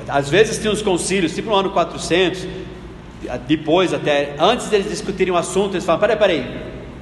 Às 0.09 0.29
vezes 0.29 0.59
tinha 0.59 0.73
uns 0.73 0.83
concílios, 0.83 1.35
tipo 1.35 1.51
no 1.51 1.57
ano 1.57 1.71
400, 1.71 2.47
depois 3.47 3.93
até, 3.93 4.35
antes 4.39 4.69
deles 4.69 4.89
discutirem 4.89 5.33
o 5.33 5.37
assunto, 5.37 5.75
eles 5.75 5.85
falam, 5.85 6.01
peraí, 6.01 6.17
peraí, 6.17 6.57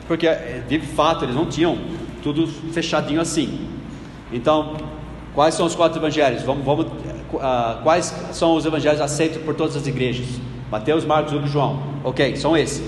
porque 0.06 0.26
eh, 0.26 0.62
de 0.68 0.78
fato 0.80 1.24
eles 1.24 1.34
não 1.34 1.46
tinham 1.46 1.76
tudo 2.22 2.46
fechadinho 2.46 3.20
assim. 3.20 3.68
Então, 4.32 4.76
quais 5.35 5.55
são 5.55 5.66
os 5.66 5.75
quatro 5.75 5.99
evangelhos? 5.99 6.42
Vamos, 6.42 6.64
vamos 6.64 6.87
uh, 6.87 7.83
quais 7.83 8.14
são 8.33 8.55
os 8.55 8.64
evangelhos 8.64 9.01
aceitos 9.01 9.42
por 9.42 9.55
todas 9.55 9.77
as 9.77 9.87
igrejas? 9.87 10.27
Mateus, 10.71 11.05
Marcos, 11.05 11.33
Lucas 11.33 11.51
e 11.51 11.53
João. 11.53 11.83
Ok, 12.05 12.37
são 12.37 12.57
esses. 12.57 12.83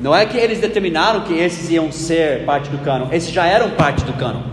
Não 0.00 0.14
é 0.14 0.24
que 0.26 0.36
eles 0.36 0.60
determinaram 0.60 1.22
que 1.22 1.34
esses 1.34 1.70
iam 1.70 1.90
ser 1.90 2.44
parte 2.44 2.70
do 2.70 2.78
cano, 2.78 3.08
esses 3.12 3.30
já 3.30 3.46
eram 3.46 3.70
parte 3.70 4.04
do 4.04 4.12
cano. 4.12 4.44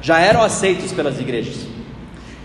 Já 0.00 0.18
eram 0.18 0.42
aceitos 0.42 0.92
pelas 0.92 1.20
igrejas. 1.20 1.66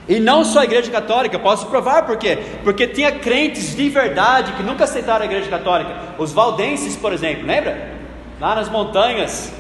E 0.08 0.19
não 0.19 0.45
só 0.45 0.60
a 0.60 0.63
igreja 0.63 0.89
católica, 0.89 1.38
posso 1.38 1.65
provar 1.67 2.06
por 2.06 2.17
quê? 2.17 2.38
Porque 2.63 2.88
tinha 2.88 3.12
crentes 3.12 3.76
de 3.76 3.89
verdade 3.89 4.54
que 4.54 4.63
nunca 4.63 4.86
aceitaram 4.86 5.23
a 5.23 5.26
igreja 5.26 5.50
católica. 5.50 5.91
Os 6.17 6.32
valdenses, 6.32 6.95
por 6.95 7.12
exemplo, 7.12 7.45
lembra? 7.45 7.95
Lá 8.39 8.56
nas 8.56 8.69
montanhas 8.69 9.54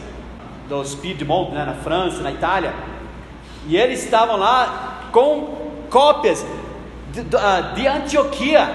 dos 0.69 0.95
Piedmont, 0.95 1.51
né, 1.53 1.65
na 1.65 1.73
França, 1.73 2.21
na 2.21 2.31
Itália. 2.31 2.73
E 3.67 3.75
eles 3.75 4.03
estavam 4.03 4.37
lá 4.37 5.09
com 5.11 5.57
cópias 5.89 6.45
de, 7.11 7.23
ah, 7.35 7.73
de 7.75 7.85
Antioquia. 7.85 8.69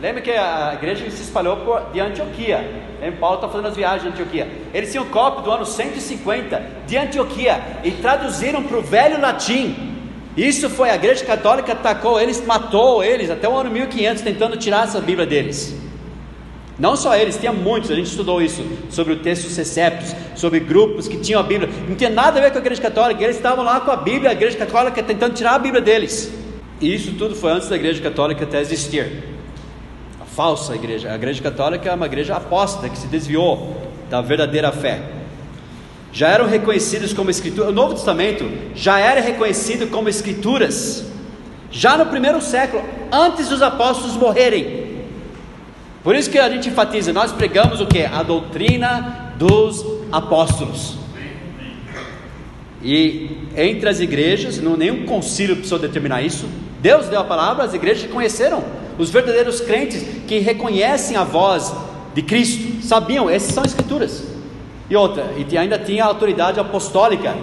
Lembra 0.00 0.22
que 0.22 0.30
a 0.30 0.74
igreja 0.74 1.08
se 1.10 1.22
espalhou 1.22 1.58
por, 1.58 1.90
de 1.92 2.00
Antioquia. 2.00 2.58
Lembra? 3.00 3.20
Paulo 3.20 3.36
está 3.36 3.48
fazendo 3.48 3.68
as 3.68 3.76
viagens 3.76 4.02
de 4.02 4.08
Antioquia. 4.08 4.48
Eles 4.74 4.90
tinham 4.90 5.04
cópia 5.06 5.42
do 5.42 5.50
ano 5.50 5.64
150 5.64 6.62
de 6.86 6.96
Antioquia 6.96 7.62
e 7.84 7.92
traduziram 7.92 8.62
para 8.62 8.78
o 8.78 8.82
velho 8.82 9.20
latim. 9.20 9.90
Isso 10.36 10.70
foi 10.70 10.90
a 10.90 10.94
igreja 10.94 11.24
católica 11.24 11.72
atacou 11.72 12.20
eles, 12.20 12.44
matou 12.44 13.04
eles 13.04 13.30
até 13.30 13.48
o 13.48 13.56
ano 13.56 13.70
1500 13.70 14.22
tentando 14.22 14.56
tirar 14.56 14.84
essa 14.84 15.00
Bíblia 15.00 15.26
deles. 15.26 15.79
Não 16.80 16.96
só 16.96 17.14
eles, 17.14 17.36
tinha 17.36 17.52
muitos, 17.52 17.90
a 17.90 17.94
gente 17.94 18.06
estudou 18.06 18.42
isso, 18.42 18.64
sobre 18.88 19.12
o 19.12 19.18
texto 19.18 19.48
Seceptos, 19.48 20.16
sobre 20.34 20.58
grupos 20.58 21.06
que 21.06 21.18
tinham 21.18 21.38
a 21.38 21.44
Bíblia, 21.44 21.70
não 21.86 21.94
tinha 21.94 22.10
nada 22.10 22.40
a 22.40 22.42
ver 22.42 22.50
com 22.50 22.58
a 22.58 22.60
igreja 22.60 22.80
católica, 22.82 23.22
eles 23.22 23.36
estavam 23.36 23.64
lá 23.64 23.80
com 23.80 23.90
a 23.90 23.96
Bíblia, 23.96 24.30
a 24.30 24.32
igreja 24.32 24.56
católica 24.56 25.02
tentando 25.02 25.34
tirar 25.34 25.54
a 25.54 25.58
Bíblia 25.58 25.82
deles. 25.82 26.32
E 26.80 26.92
isso 26.92 27.12
tudo 27.12 27.36
foi 27.36 27.52
antes 27.52 27.68
da 27.68 27.76
igreja 27.76 28.00
católica 28.02 28.44
até 28.44 28.60
existir. 28.60 29.24
A 30.20 30.24
falsa 30.24 30.74
igreja, 30.74 31.12
a 31.12 31.14
igreja 31.14 31.42
católica 31.42 31.90
é 31.90 31.94
uma 31.94 32.06
igreja 32.06 32.34
apóstata 32.34 32.88
que 32.88 32.98
se 32.98 33.06
desviou 33.06 33.76
da 34.08 34.20
verdadeira 34.22 34.72
fé 34.72 35.20
já 36.12 36.28
eram 36.28 36.46
reconhecidos 36.46 37.12
como 37.12 37.30
escrituras. 37.30 37.70
O 37.70 37.72
Novo 37.74 37.94
Testamento 37.94 38.50
já 38.74 38.98
era 38.98 39.20
reconhecido 39.20 39.88
como 39.88 40.08
escrituras, 40.08 41.04
já 41.70 41.96
no 41.96 42.06
primeiro 42.06 42.40
século, 42.40 42.82
antes 43.12 43.48
dos 43.48 43.62
apóstolos 43.62 44.16
morrerem. 44.16 44.89
Por 46.02 46.14
isso 46.14 46.30
que 46.30 46.38
a 46.38 46.48
gente 46.48 46.68
enfatiza, 46.68 47.12
nós 47.12 47.30
pregamos 47.32 47.80
o 47.80 47.86
que? 47.86 48.04
A 48.04 48.22
doutrina 48.22 49.34
dos 49.36 49.84
apóstolos. 50.10 50.96
E 52.82 53.30
entre 53.56 53.88
as 53.88 54.00
igrejas, 54.00 54.58
não, 54.58 54.76
nenhum 54.76 55.04
concílio 55.04 55.56
precisou 55.56 55.78
determinar 55.78 56.22
isso. 56.22 56.48
Deus 56.80 57.08
deu 57.08 57.20
a 57.20 57.24
palavra, 57.24 57.64
as 57.64 57.74
igrejas 57.74 58.10
conheceram. 58.10 58.64
Os 58.98 59.10
verdadeiros 59.10 59.60
crentes 59.60 60.02
que 60.26 60.38
reconhecem 60.38 61.16
a 61.16 61.24
voz 61.24 61.74
de 62.14 62.22
Cristo, 62.22 62.82
sabiam, 62.82 63.28
essas 63.28 63.52
são 63.52 63.64
escrituras. 63.64 64.24
E 64.88 64.96
outra, 64.96 65.26
e 65.36 65.58
ainda 65.58 65.78
tinha 65.78 66.04
a 66.04 66.06
autoridade 66.06 66.58
apostólica, 66.58 67.36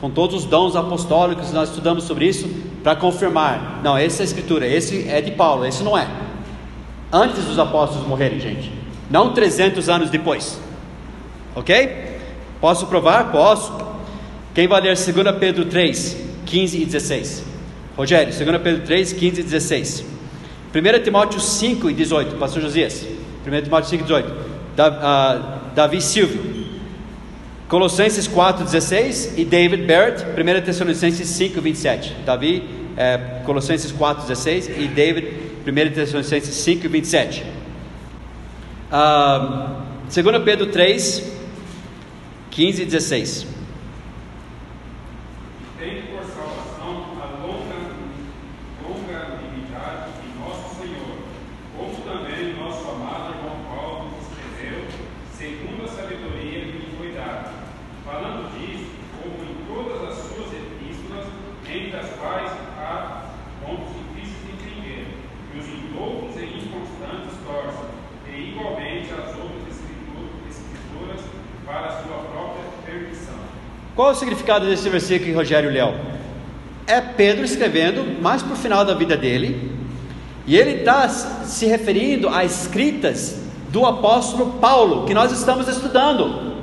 com 0.00 0.10
todos 0.10 0.36
os 0.36 0.44
dons 0.44 0.76
apostólicos, 0.76 1.50
nós 1.52 1.70
estudamos 1.70 2.04
sobre 2.04 2.26
isso, 2.26 2.48
para 2.82 2.94
confirmar: 2.94 3.80
não, 3.82 3.96
essa 3.96 4.22
é 4.22 4.22
a 4.22 4.26
escritura, 4.26 4.66
esse 4.66 5.08
é 5.08 5.20
de 5.20 5.32
Paulo, 5.32 5.64
esse 5.66 5.82
não 5.82 5.96
é. 5.96 6.06
Antes 7.12 7.44
dos 7.44 7.58
apóstolos 7.58 8.06
morrerem, 8.06 8.40
gente, 8.40 8.72
não 9.10 9.32
300 9.32 9.88
anos 9.88 10.10
depois, 10.10 10.60
ok? 11.54 12.16
Posso 12.60 12.86
provar? 12.86 13.30
Posso. 13.30 13.72
Quem 14.54 14.66
vai 14.66 14.80
ler 14.80 14.96
2 14.96 15.36
Pedro 15.38 15.66
3, 15.66 16.16
15 16.46 16.82
e 16.82 16.84
16? 16.84 17.44
Rogério, 17.96 18.32
2 18.32 18.62
Pedro 18.62 18.82
3, 18.84 19.12
15 19.12 19.40
e 19.40 19.44
16. 19.44 20.06
1 20.74 21.02
Timóteo 21.02 21.40
5 21.40 21.90
e 21.90 21.94
18, 21.94 22.36
Pastor 22.36 22.62
Josias. 22.62 23.06
1 23.46 23.62
Timóteo 23.62 23.88
5 23.88 24.02
e 24.02 24.06
18. 24.06 24.34
Davi 25.74 26.00
Silvio. 26.00 26.66
Colossenses 27.68 28.28
4,16 28.28 29.32
e 29.36 29.44
David 29.44 29.86
Barrett, 29.86 30.24
1 30.24 30.64
Tessalonicenses 30.64 31.28
5, 31.28 31.60
27. 31.60 32.16
Davi, 32.24 32.62
é, 32.96 33.40
Colossenses 33.44 33.92
4,16 33.92 34.70
e 34.78 34.86
David, 34.86 35.26
1 35.66 35.92
Tessalonicenses 35.92 36.54
5, 36.62 36.88
27. 36.88 37.44
Uh, 38.92 39.82
2 40.08 40.40
Pedro 40.44 40.66
3, 40.66 41.24
15 42.50 42.82
e 42.82 42.86
16. 42.86 43.55
Qual 73.96 74.10
é 74.10 74.12
o 74.12 74.14
significado 74.14 74.66
desse 74.66 74.90
versículo 74.90 75.34
Rogério 75.34 75.70
leu? 75.70 75.94
É 76.86 77.00
Pedro 77.00 77.46
escrevendo 77.46 78.20
mais 78.20 78.42
para 78.42 78.52
o 78.52 78.56
final 78.56 78.84
da 78.84 78.92
vida 78.92 79.16
dele, 79.16 79.72
e 80.46 80.54
ele 80.54 80.80
está 80.80 81.08
se 81.08 81.64
referindo 81.64 82.28
a 82.28 82.44
escritas 82.44 83.40
do 83.70 83.86
apóstolo 83.86 84.58
Paulo, 84.60 85.06
que 85.06 85.14
nós 85.14 85.32
estamos 85.32 85.66
estudando, 85.66 86.56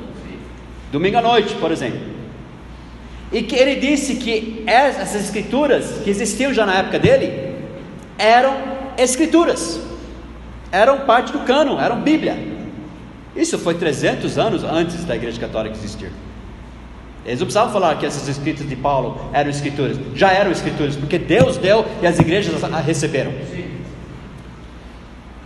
domingo 0.91 1.17
à 1.17 1.21
noite, 1.23 1.55
por 1.55 1.71
exemplo. 1.71 1.99
E 3.31 3.41
que 3.41 3.55
ele 3.55 3.75
disse 3.77 4.15
que 4.17 4.63
essas 4.67 5.15
escrituras, 5.15 6.01
que 6.03 6.11
existiam 6.11 6.53
já 6.53 6.67
na 6.67 6.75
época 6.75 6.99
dele, 6.99 7.55
eram 8.17 8.55
escrituras, 8.95 9.81
eram 10.73 11.01
parte 11.01 11.31
do 11.31 11.39
cano, 11.41 11.79
eram 11.79 12.01
Bíblia. 12.01 12.35
Isso 13.35 13.59
foi 13.59 13.75
300 13.75 14.39
anos 14.39 14.63
antes 14.63 15.05
da 15.05 15.15
Igreja 15.15 15.39
Católica 15.39 15.75
existir. 15.75 16.11
Eles 17.23 17.39
não 17.39 17.45
precisavam 17.45 17.71
falar 17.71 17.95
que 17.99 18.05
essas 18.05 18.27
escritas 18.27 18.67
de 18.67 18.75
Paulo 18.75 19.29
eram 19.31 19.51
escrituras, 19.51 19.97
já 20.15 20.31
eram 20.31 20.51
escrituras, 20.51 20.95
porque 20.95 21.19
Deus 21.19 21.57
deu 21.57 21.85
e 22.01 22.07
as 22.07 22.19
igrejas 22.19 22.61
a 22.63 22.79
receberam. 22.79 23.31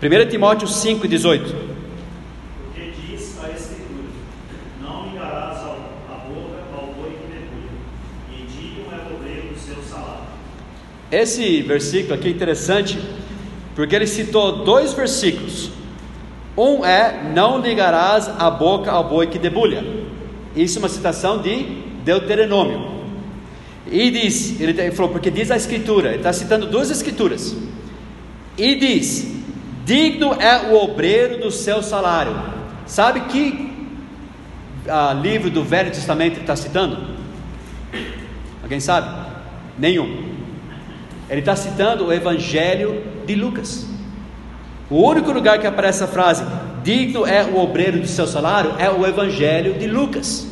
1 0.02 0.30
Timóteo 0.30 0.68
5, 0.68 1.08
18. 1.08 1.56
Porque 2.66 2.92
diz 2.92 3.38
a 3.44 3.50
Escritura: 3.50 4.08
Não 4.82 5.10
ligarás 5.10 5.58
a 5.58 6.14
boca 6.28 6.64
ao 6.74 6.88
boi 6.94 7.12
que 7.12 7.28
mergulha, 7.28 7.72
e 8.32 8.46
digno 8.46 8.86
é 8.92 9.12
o 9.12 9.16
obreiro 9.16 9.48
do 9.50 9.60
seu 9.60 9.84
salário. 9.84 10.24
Esse 11.12 11.62
versículo 11.62 12.16
aqui 12.16 12.28
é 12.28 12.32
interessante, 12.32 12.98
porque 13.78 13.96
ele 13.96 14.08
citou 14.08 14.66
dois 14.66 14.94
versículos. 14.94 15.70
Um 16.58 16.84
é: 16.84 17.32
Não 17.32 17.60
ligarás 17.60 18.28
a 18.28 18.50
boca 18.50 18.92
ao 18.92 19.08
boi 19.08 19.28
que 19.28 19.38
debulha. 19.38 19.86
Isso 20.56 20.80
é 20.80 20.82
uma 20.82 20.90
citação 20.90 21.38
de 21.38 21.64
Deuteronômio. 22.04 22.98
E 23.86 24.10
diz, 24.10 24.60
ele 24.60 24.92
falou, 24.92 25.12
porque 25.12 25.30
diz 25.30 25.52
a 25.52 25.56
escritura, 25.56 26.10
ele 26.10 26.18
está 26.18 26.34
citando 26.34 26.66
duas 26.66 26.90
escrituras. 26.90 27.56
E 28.58 28.74
diz: 28.74 29.32
Digno 29.86 30.34
é 30.42 30.72
o 30.72 30.84
obreiro 30.84 31.40
do 31.40 31.52
seu 31.52 31.84
salário. 31.84 32.36
Sabe 32.88 33.22
que 33.32 33.72
uh, 34.88 35.22
livro 35.22 35.52
do 35.52 35.64
Velho 35.64 35.92
Testamento 35.92 36.34
ele 36.34 36.42
está 36.42 36.56
citando? 36.56 36.98
Alguém 38.64 38.80
sabe? 38.80 39.08
Nenhum. 39.78 40.26
Ele 41.30 41.42
está 41.42 41.56
citando 41.56 42.08
o 42.08 42.12
Evangelho 42.12 43.17
de 43.28 43.36
Lucas. 43.36 43.86
O 44.90 45.08
único 45.08 45.32
lugar 45.32 45.60
que 45.60 45.68
aparece 45.68 46.04
a 46.04 46.08
frase 46.08 46.44
digno 46.82 47.28
é 47.28 47.44
o 47.44 47.60
obreiro 47.60 48.00
do 48.00 48.08
seu 48.08 48.26
salário 48.26 48.74
é 48.80 48.90
o 48.90 49.06
Evangelho 49.06 49.74
de 49.78 49.86
Lucas. 49.86 50.48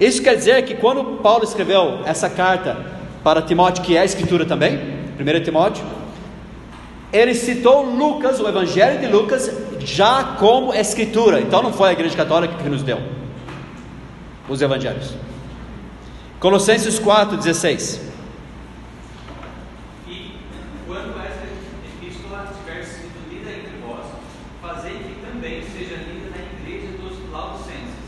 Isso 0.00 0.20
quer 0.20 0.34
dizer 0.34 0.64
que 0.64 0.74
quando 0.74 1.18
Paulo 1.22 1.44
escreveu 1.44 2.00
essa 2.04 2.28
carta 2.28 2.76
para 3.22 3.40
Timóteo, 3.40 3.84
que 3.84 3.96
é 3.96 4.00
a 4.00 4.04
escritura 4.04 4.44
também, 4.44 4.76
1 5.18 5.44
Timóteo, 5.44 5.84
ele 7.12 7.34
citou 7.34 7.82
Lucas, 7.82 8.40
o 8.40 8.48
Evangelho 8.48 8.98
de 8.98 9.06
Lucas, 9.06 9.50
já 9.78 10.24
como 10.40 10.74
escritura. 10.74 11.40
Então 11.40 11.62
não 11.62 11.72
foi 11.72 11.90
a 11.90 11.92
Igreja 11.92 12.16
Católica 12.16 12.54
que 12.54 12.68
nos 12.68 12.82
deu 12.82 12.98
os 14.48 14.60
Evangelhos. 14.60 15.14
Colossenses 16.40 16.98
4, 16.98 17.36
16. 17.36 18.00
E 20.08 20.32
quando 20.88 21.20
essa 21.20 21.46
epístola 21.86 22.50
estiver 22.50 22.82
sido 22.84 23.30
lida 23.30 23.50
entre 23.50 23.76
vós, 23.86 24.06
também 25.42 25.62
seja 25.62 25.96
lida 25.96 26.30
na 26.30 26.42
igreja 26.60 26.96
dos 26.98 27.30
Laodicenses. 27.30 28.02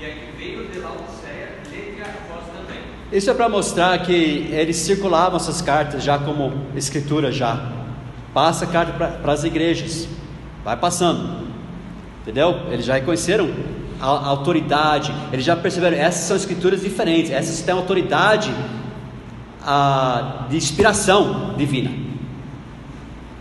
E 0.00 0.04
a 0.04 0.08
que 0.08 0.36
veio 0.38 0.68
de 0.68 0.78
Laodiceia, 0.78 1.58
lede 1.70 2.02
a 2.02 2.32
vós 2.32 2.44
também. 2.46 2.80
Isso 3.16 3.30
é 3.30 3.32
para 3.32 3.48
mostrar 3.48 3.96
que 4.00 4.12
eles 4.12 4.76
circulavam 4.76 5.38
essas 5.38 5.62
cartas 5.62 6.04
já 6.04 6.18
como 6.18 6.52
escritura 6.74 7.32
já. 7.32 7.72
Passa 8.34 8.66
a 8.66 8.68
carta 8.68 8.92
para 8.92 9.32
as 9.32 9.42
igrejas. 9.42 10.06
Vai 10.62 10.76
passando. 10.76 11.46
Entendeu? 12.20 12.60
Eles 12.70 12.84
já 12.84 12.92
reconheceram 12.92 13.50
a, 13.98 14.04
a 14.04 14.26
autoridade, 14.26 15.14
eles 15.32 15.46
já 15.46 15.56
perceberam, 15.56 15.96
essas 15.96 16.24
são 16.26 16.36
escrituras 16.36 16.82
diferentes, 16.82 17.30
essas 17.30 17.62
têm 17.62 17.74
autoridade 17.74 18.52
a, 19.64 20.44
de 20.50 20.58
inspiração 20.58 21.54
divina. 21.56 21.92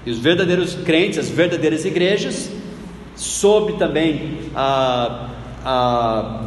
E 0.05 0.09
os 0.09 0.19
verdadeiros 0.19 0.75
crentes, 0.85 1.17
as 1.17 1.27
verdadeiras 1.27 1.83
igrejas, 1.83 2.49
sob 3.13 3.73
também 3.73 4.39
a, 4.55 5.27
a, 5.65 6.41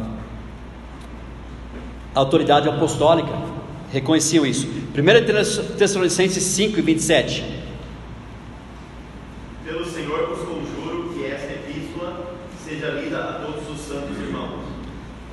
a 2.13 2.19
autoridade 2.19 2.67
apostólica, 2.67 3.33
reconheciam 3.91 4.45
isso. 4.45 4.67
1 4.67 5.77
Tessalonicenses 5.77 6.43
5 6.43 6.79
e 6.79 6.81
27. 6.81 7.43
Pelo 9.65 9.85
Senhor 9.85 10.27
vos 10.27 10.39
conjuro 10.39 11.13
que 11.13 11.25
esta 11.25 11.53
epístola 11.53 12.35
seja 12.65 12.89
lida 12.89 13.17
a 13.17 13.33
todos 13.33 13.69
os 13.69 13.85
santos 13.85 14.17
irmãos. 14.17 14.59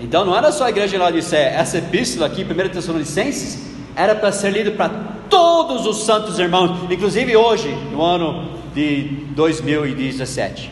Então 0.01 0.25
não 0.25 0.37
era 0.37 0.53
só 0.53 0.65
a 0.65 0.71
igreja 0.71 0.89
de 0.89 0.99
Laodiceia, 0.99 1.49
essa 1.49 1.79
epístola 1.79 2.27
aqui, 2.27 2.45
1 2.45 2.69
Tessalonicenses, 2.69 3.75
era 3.95 4.15
para 4.15 4.31
ser 4.31 4.51
lida 4.51 4.71
para 4.71 4.91
todos 5.31 5.87
os 5.87 6.05
santos 6.05 6.39
irmãos, 6.39 6.91
inclusive 6.91 7.35
hoje, 7.35 7.75
no 7.91 8.03
ano 8.03 8.57
de 8.75 9.25
2017. 9.35 10.71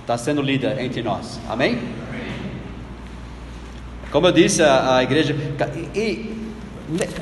Está 0.00 0.16
sendo 0.16 0.40
lida 0.40 0.82
entre 0.82 1.02
nós. 1.02 1.38
Amém? 1.48 1.78
Como 4.10 4.26
eu 4.26 4.32
disse, 4.32 4.62
a, 4.62 4.96
a 4.96 5.02
igreja. 5.02 5.36
E, 5.94 5.98
e, 5.98 6.38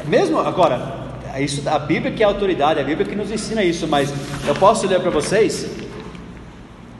mesmo 0.07 0.39
agora, 0.39 1.07
isso, 1.39 1.69
a 1.69 1.79
Bíblia 1.79 2.13
que 2.13 2.23
é 2.23 2.27
a 2.27 2.29
autoridade, 2.29 2.81
a 2.81 2.85
Bíblia 2.85 3.07
que 3.07 3.15
nos 3.15 3.31
ensina 3.31 3.63
isso, 3.63 3.87
mas 3.87 4.13
eu 4.47 4.55
posso 4.55 4.87
ler 4.87 5.01
para 5.01 5.11
vocês 5.11 5.71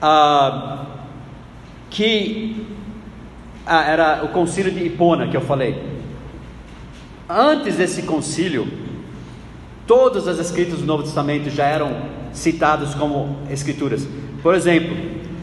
ah, 0.01 0.85
que 1.89 2.67
ah, 3.65 3.83
era 3.83 4.23
o 4.23 4.29
concílio 4.29 4.71
de 4.71 4.83
Hipona 4.83 5.27
que 5.27 5.37
eu 5.37 5.41
falei. 5.41 5.81
Antes 7.29 7.75
desse 7.75 8.03
concílio, 8.03 8.67
todas 9.85 10.27
as 10.27 10.39
escritas 10.39 10.79
do 10.79 10.85
Novo 10.85 11.03
Testamento 11.03 11.49
já 11.49 11.65
eram 11.65 11.95
citadas 12.31 12.93
como 12.93 13.39
escrituras. 13.49 14.07
Por 14.43 14.53
exemplo, 14.53 14.95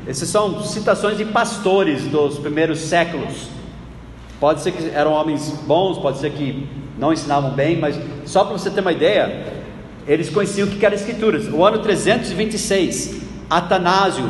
essas 0.06 0.28
são 0.28 0.62
citações 0.62 1.16
de 1.16 1.24
pastores 1.24 2.04
dos 2.04 2.38
primeiros 2.38 2.78
séculos. 2.78 3.53
Pode 4.44 4.60
ser 4.60 4.72
que 4.72 4.90
eram 4.90 5.14
homens 5.14 5.58
bons, 5.66 5.96
pode 5.96 6.18
ser 6.18 6.30
que 6.30 6.68
não 6.98 7.14
ensinavam 7.14 7.52
bem, 7.52 7.78
mas 7.78 7.98
só 8.26 8.44
para 8.44 8.52
você 8.52 8.68
ter 8.68 8.82
uma 8.82 8.92
ideia, 8.92 9.42
eles 10.06 10.28
conheciam 10.28 10.68
o 10.68 10.70
que 10.70 10.84
eram 10.84 10.94
escrituras. 10.94 11.48
O 11.50 11.64
ano 11.64 11.78
326, 11.78 13.22
Atanásio, 13.48 14.28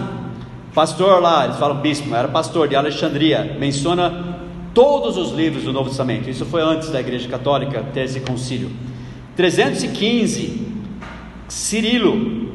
pastor 0.72 1.20
lá, 1.20 1.46
eles 1.46 1.56
falam 1.56 1.78
bispo, 1.78 2.14
era 2.14 2.28
pastor 2.28 2.68
de 2.68 2.76
Alexandria, 2.76 3.56
menciona 3.58 4.38
todos 4.72 5.16
os 5.16 5.32
livros 5.32 5.64
do 5.64 5.72
Novo 5.72 5.88
Testamento. 5.88 6.30
Isso 6.30 6.44
foi 6.44 6.62
antes 6.62 6.90
da 6.90 7.00
Igreja 7.00 7.28
Católica 7.28 7.84
ter 7.92 8.04
esse 8.04 8.20
concílio. 8.20 8.70
315, 9.34 10.64
Cirilo 11.48 12.52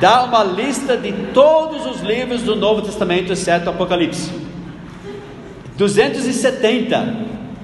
dá 0.00 0.24
uma 0.24 0.42
lista 0.42 0.96
de 0.96 1.12
todos 1.34 1.84
os 1.84 2.00
livros 2.00 2.40
do 2.40 2.56
Novo 2.56 2.80
Testamento, 2.80 3.34
exceto 3.34 3.68
Apocalipse. 3.68 4.45
270 5.76 7.14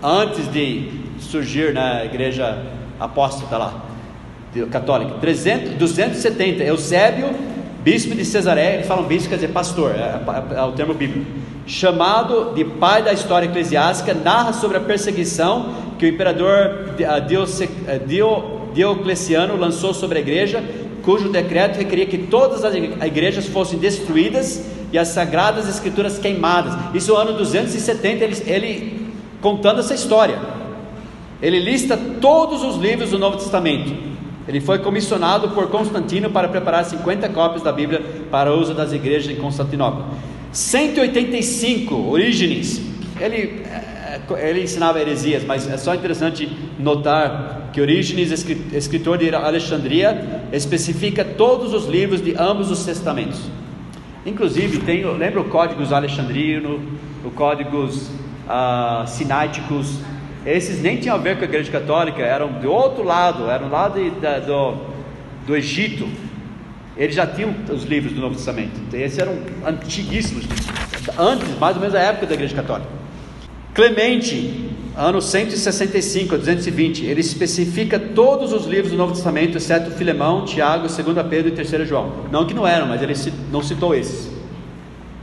antes 0.03 0.51
de 0.53 0.91
surgir 1.19 1.73
na 1.73 2.05
igreja 2.05 2.63
apóstata 3.01 3.57
lá, 3.57 3.85
católica. 4.71 5.15
300, 5.21 5.75
270, 5.75 6.63
Eusébio, 6.63 7.31
bispo 7.83 8.15
de 8.15 8.25
Cesareia, 8.25 8.75
eles 8.75 8.87
falam 8.87 9.05
bispo 9.05 9.31
quer 9.31 9.37
dizer 9.37 9.49
pastor, 9.49 9.93
é, 9.93 10.21
é, 10.55 10.59
é 10.59 10.63
o 10.63 10.73
termo 10.73 10.93
bíblico. 10.93 11.25
Chamado 11.67 12.53
de 12.55 12.65
pai 12.65 13.03
da 13.03 13.13
história 13.13 13.47
eclesiástica, 13.47 14.13
narra 14.13 14.53
sobre 14.53 14.77
a 14.77 14.81
perseguição 14.81 15.73
que 15.99 16.05
o 16.05 16.09
imperador 16.09 16.91
Diocleciano 18.75 19.57
lançou 19.57 19.95
sobre 19.95 20.19
a 20.19 20.21
igreja, 20.21 20.63
cujo 21.03 21.31
decreto 21.31 21.79
requeria 21.79 22.07
que 22.07 22.19
todas 22.19 22.65
as 22.65 22.75
igrejas 22.75 23.47
fossem 23.47 23.79
destruídas 23.79 24.65
e 24.93 24.99
as 24.99 25.09
sagradas 25.09 25.69
escrituras 25.69 26.19
queimadas. 26.19 26.75
Isso 26.95 27.13
no 27.13 27.19
ano 27.19 27.33
270, 27.33 28.25
ele, 28.25 28.37
ele 28.47 29.13
contando 29.41 29.81
essa 29.81 29.95
história. 29.95 30.39
Ele 31.41 31.59
lista 31.59 31.97
todos 32.21 32.63
os 32.63 32.77
livros 32.77 33.11
do 33.11 33.19
Novo 33.19 33.39
Testamento. 33.39 33.93
Ele 34.47 34.61
foi 34.61 34.79
comissionado 34.79 35.51
por 35.51 35.69
Constantino 35.69 36.31
para 36.31 36.49
preparar 36.49 36.85
50 36.85 37.29
cópias 37.31 37.63
da 37.63 37.73
Bíblia 37.73 38.03
para 38.31 38.53
uso 38.53 38.75
das 38.75 38.93
igrejas 38.93 39.33
em 39.33 39.41
Constantinopla. 39.41 40.07
185, 40.53 41.95
Orígenes. 42.11 42.83
Ele, 43.21 43.63
eh, 43.65 44.21
ele 44.39 44.63
ensinava 44.63 45.01
heresias, 45.01 45.45
mas 45.45 45.69
é 45.69 45.77
só 45.77 45.95
interessante 45.95 46.49
notar 46.79 47.71
que 47.73 47.81
Orígenes, 47.81 48.31
escritor 48.73 49.17
de 49.17 49.35
Alexandria, 49.35 50.43
especifica 50.53 51.25
todos 51.25 51.73
os 51.73 51.87
livros 51.87 52.23
de 52.23 52.35
ambos 52.37 52.71
os 52.71 52.85
testamentos. 52.85 53.41
Inclusive, 54.25 54.79
tem, 54.79 55.05
lembra 55.05 55.41
o 55.41 55.45
códigos 55.45 55.93
alexandrino, 55.93 56.81
o 57.25 57.31
códigos 57.31 58.11
ah, 58.49 59.05
sináticos, 59.07 59.99
esses 60.45 60.83
nem 60.83 60.97
tinham 60.97 61.17
a 61.17 61.19
ver 61.19 61.37
com 61.37 61.43
a 61.43 61.45
igreja 61.45 61.71
católica, 61.71 62.23
eram 62.23 62.53
do 62.53 62.71
outro 62.71 63.03
lado, 63.03 63.49
eram 63.49 63.69
lá 63.69 63.89
de, 63.89 64.11
de, 64.11 64.41
do, 64.47 64.77
do 65.47 65.57
Egito. 65.57 66.09
Eles 66.97 67.15
já 67.15 67.27
tinham 67.27 67.55
os 67.71 67.85
livros 67.85 68.13
do 68.13 68.21
Novo 68.21 68.35
Testamento, 68.35 68.81
esses 68.95 69.19
eram 69.19 69.35
antiguíssimos, 69.67 70.45
antes, 71.19 71.59
mais 71.59 71.77
ou 71.77 71.81
menos 71.81 71.95
da 71.95 72.01
época 72.01 72.27
da 72.27 72.35
igreja 72.35 72.55
católica. 72.55 72.91
Clemente, 73.73 74.72
ano 74.97 75.23
165 75.23 76.35
a 76.35 76.39
220, 76.39 77.07
ele 77.07 77.21
especifica 77.21 77.99
todos 77.99 78.53
os 78.53 78.67
livros 78.67 78.91
do 78.91 78.97
Novo 78.97 79.15
Testamento, 79.15 79.57
exceto 79.57 79.91
Filemão, 79.93 80.45
Tiago, 80.45 80.87
2 80.87 81.27
Pedro 81.29 81.49
e 81.49 81.53
3 81.53 81.89
João. 81.89 82.13
Não 82.31 82.47
que 82.47 82.53
não 82.53 82.67
eram, 82.67 82.87
mas 82.87 83.03
ele 83.03 83.15
não 83.51 83.63
citou 83.63 83.95
esses. 83.95 84.31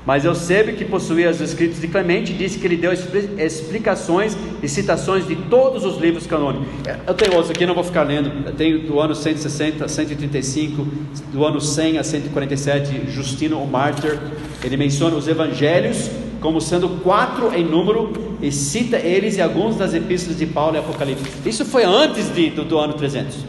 Mas 0.05 0.25
Eusébio, 0.25 0.75
que 0.75 0.85
possuía 0.85 1.29
os 1.29 1.39
escritos 1.39 1.79
de 1.79 1.87
Clemente, 1.87 2.33
disse 2.33 2.57
que 2.57 2.65
ele 2.65 2.77
deu 2.77 2.91
explicações 3.37 4.35
e 4.63 4.67
citações 4.67 5.27
de 5.27 5.35
todos 5.35 5.85
os 5.85 5.97
livros 5.97 6.25
canônicos. 6.25 6.67
Eu 7.05 7.13
tenho 7.13 7.33
outros 7.33 7.51
aqui, 7.51 7.63
não 7.63 7.75
vou 7.75 7.83
ficar 7.83 8.03
lendo. 8.03 8.31
Eu 8.47 8.53
tenho 8.53 8.87
do 8.87 8.99
ano 8.99 9.13
160 9.13 9.85
a 9.85 9.87
135, 9.87 10.87
do 11.31 11.45
ano 11.45 11.61
100 11.61 11.99
a 11.99 12.03
147, 12.03 13.11
Justino, 13.11 13.61
o 13.61 13.67
mártir. 13.67 14.17
Ele 14.63 14.77
menciona 14.77 15.15
os 15.15 15.27
evangelhos 15.27 16.09
como 16.41 16.59
sendo 16.59 16.89
quatro 17.03 17.53
em 17.53 17.63
número 17.63 18.28
e 18.41 18.51
cita 18.51 18.97
eles 18.97 19.37
e 19.37 19.41
alguns 19.41 19.75
das 19.75 19.93
epístolas 19.93 20.37
de 20.37 20.45
Paulo 20.45 20.75
e 20.75 20.79
Apocalipse. 20.79 21.25
Isso 21.45 21.65
foi 21.65 21.83
antes 21.83 22.33
de, 22.33 22.49
do, 22.49 22.63
do 22.63 22.77
ano 22.77 22.93
300. 22.93 23.45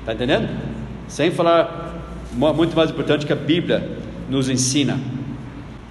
Está 0.00 0.12
entendendo? 0.12 0.48
Sem 1.06 1.30
falar, 1.30 1.94
muito 2.32 2.74
mais 2.76 2.90
importante 2.90 3.26
que 3.26 3.32
a 3.32 3.36
Bíblia 3.36 3.98
nos 4.28 4.48
ensina. 4.48 4.98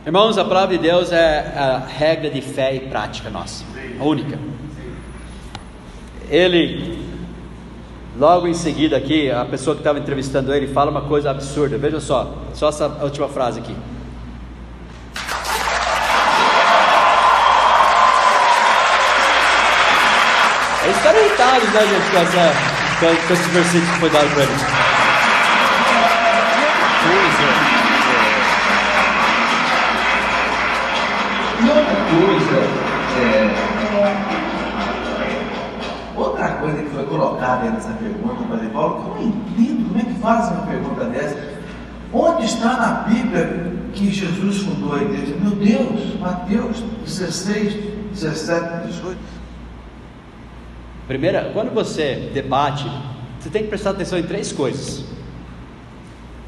Irmãos, 0.06 0.38
a 0.38 0.46
palavra 0.46 0.78
de 0.78 0.84
Deus 0.84 1.12
é 1.12 1.54
a 1.56 1.80
regra 1.86 2.30
de 2.30 2.42
fé 2.42 2.76
e 2.76 2.80
prática 2.82 3.30
nossa, 3.30 3.64
a 4.00 4.04
única. 4.04 4.40
Ele, 6.30 6.98
logo 8.18 8.48
em 8.48 8.54
seguida 8.54 8.98
aqui, 8.98 9.30
a 9.30 9.46
pessoa 9.46 9.76
que 9.76 9.82
estava 9.82 10.00
entrevistando 10.00 10.54
ele 10.54 10.68
fala 10.68 10.92
uma 10.92 11.02
coisa 11.02 11.32
absurda. 11.32 11.78
Veja 11.78 12.00
só, 12.00 12.44
só 12.54 12.70
essa 12.70 12.88
última 13.04 13.28
frase 13.30 13.60
aqui. 13.60 13.76
Eles 20.88 20.98
ficaram 21.00 21.20
irritados, 21.20 21.70
né, 21.74 21.82
gente, 21.82 22.12
com, 22.12 22.18
essa, 22.18 22.54
com 23.28 23.34
esse 23.34 23.50
versículo 23.50 23.92
que 23.92 24.00
foi 24.00 24.10
dado 24.10 24.30
para 24.30 24.44
eles. 24.44 24.62
E 31.60 31.68
outra 31.68 31.96
coisa, 32.08 32.58
é, 33.20 33.52
outra 36.16 36.48
coisa 36.52 36.78
que 36.84 36.90
foi 36.90 37.06
colocada 37.06 37.70
nessa 37.70 37.90
pergunta, 37.90 38.44
Padre 38.50 38.70
Paulo, 38.70 38.96
que 38.96 39.10
eu 39.10 39.16
não 39.16 39.24
entendo 39.28 39.90
como 39.90 40.00
é 40.00 40.04
que 40.06 40.20
fazem 40.22 40.54
uma 40.58 40.68
pergunta 40.68 41.04
dessa. 41.04 41.58
Onde 42.14 42.46
está 42.46 42.78
na 42.78 42.92
Bíblia 43.10 43.74
que 43.92 44.10
Jesus 44.10 44.62
fundou 44.62 44.96
a 44.96 45.02
igreja? 45.02 45.36
Meu 45.42 45.52
Deus, 45.52 46.18
Mateus 46.18 46.82
16, 47.04 47.74
17, 48.14 48.88
18. 48.88 49.37
Primeira, 51.08 51.52
quando 51.54 51.74
você 51.74 52.30
debate, 52.34 52.86
você 53.40 53.50
tem 53.50 53.64
que 53.64 53.70
prestar 53.70 53.92
atenção 53.92 54.20
em 54.20 54.24
três 54.24 54.52
coisas. 54.52 55.06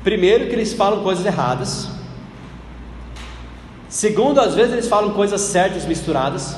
Primeiro, 0.04 0.48
que 0.48 0.54
eles 0.54 0.74
falam 0.74 1.02
coisas 1.02 1.26
erradas. 1.26 1.90
Segundo, 3.88 4.40
às 4.40 4.56
vezes 4.56 4.74
eles 4.74 4.88
falam 4.88 5.12
coisas 5.12 5.40
certas 5.42 5.86
misturadas. 5.86 6.58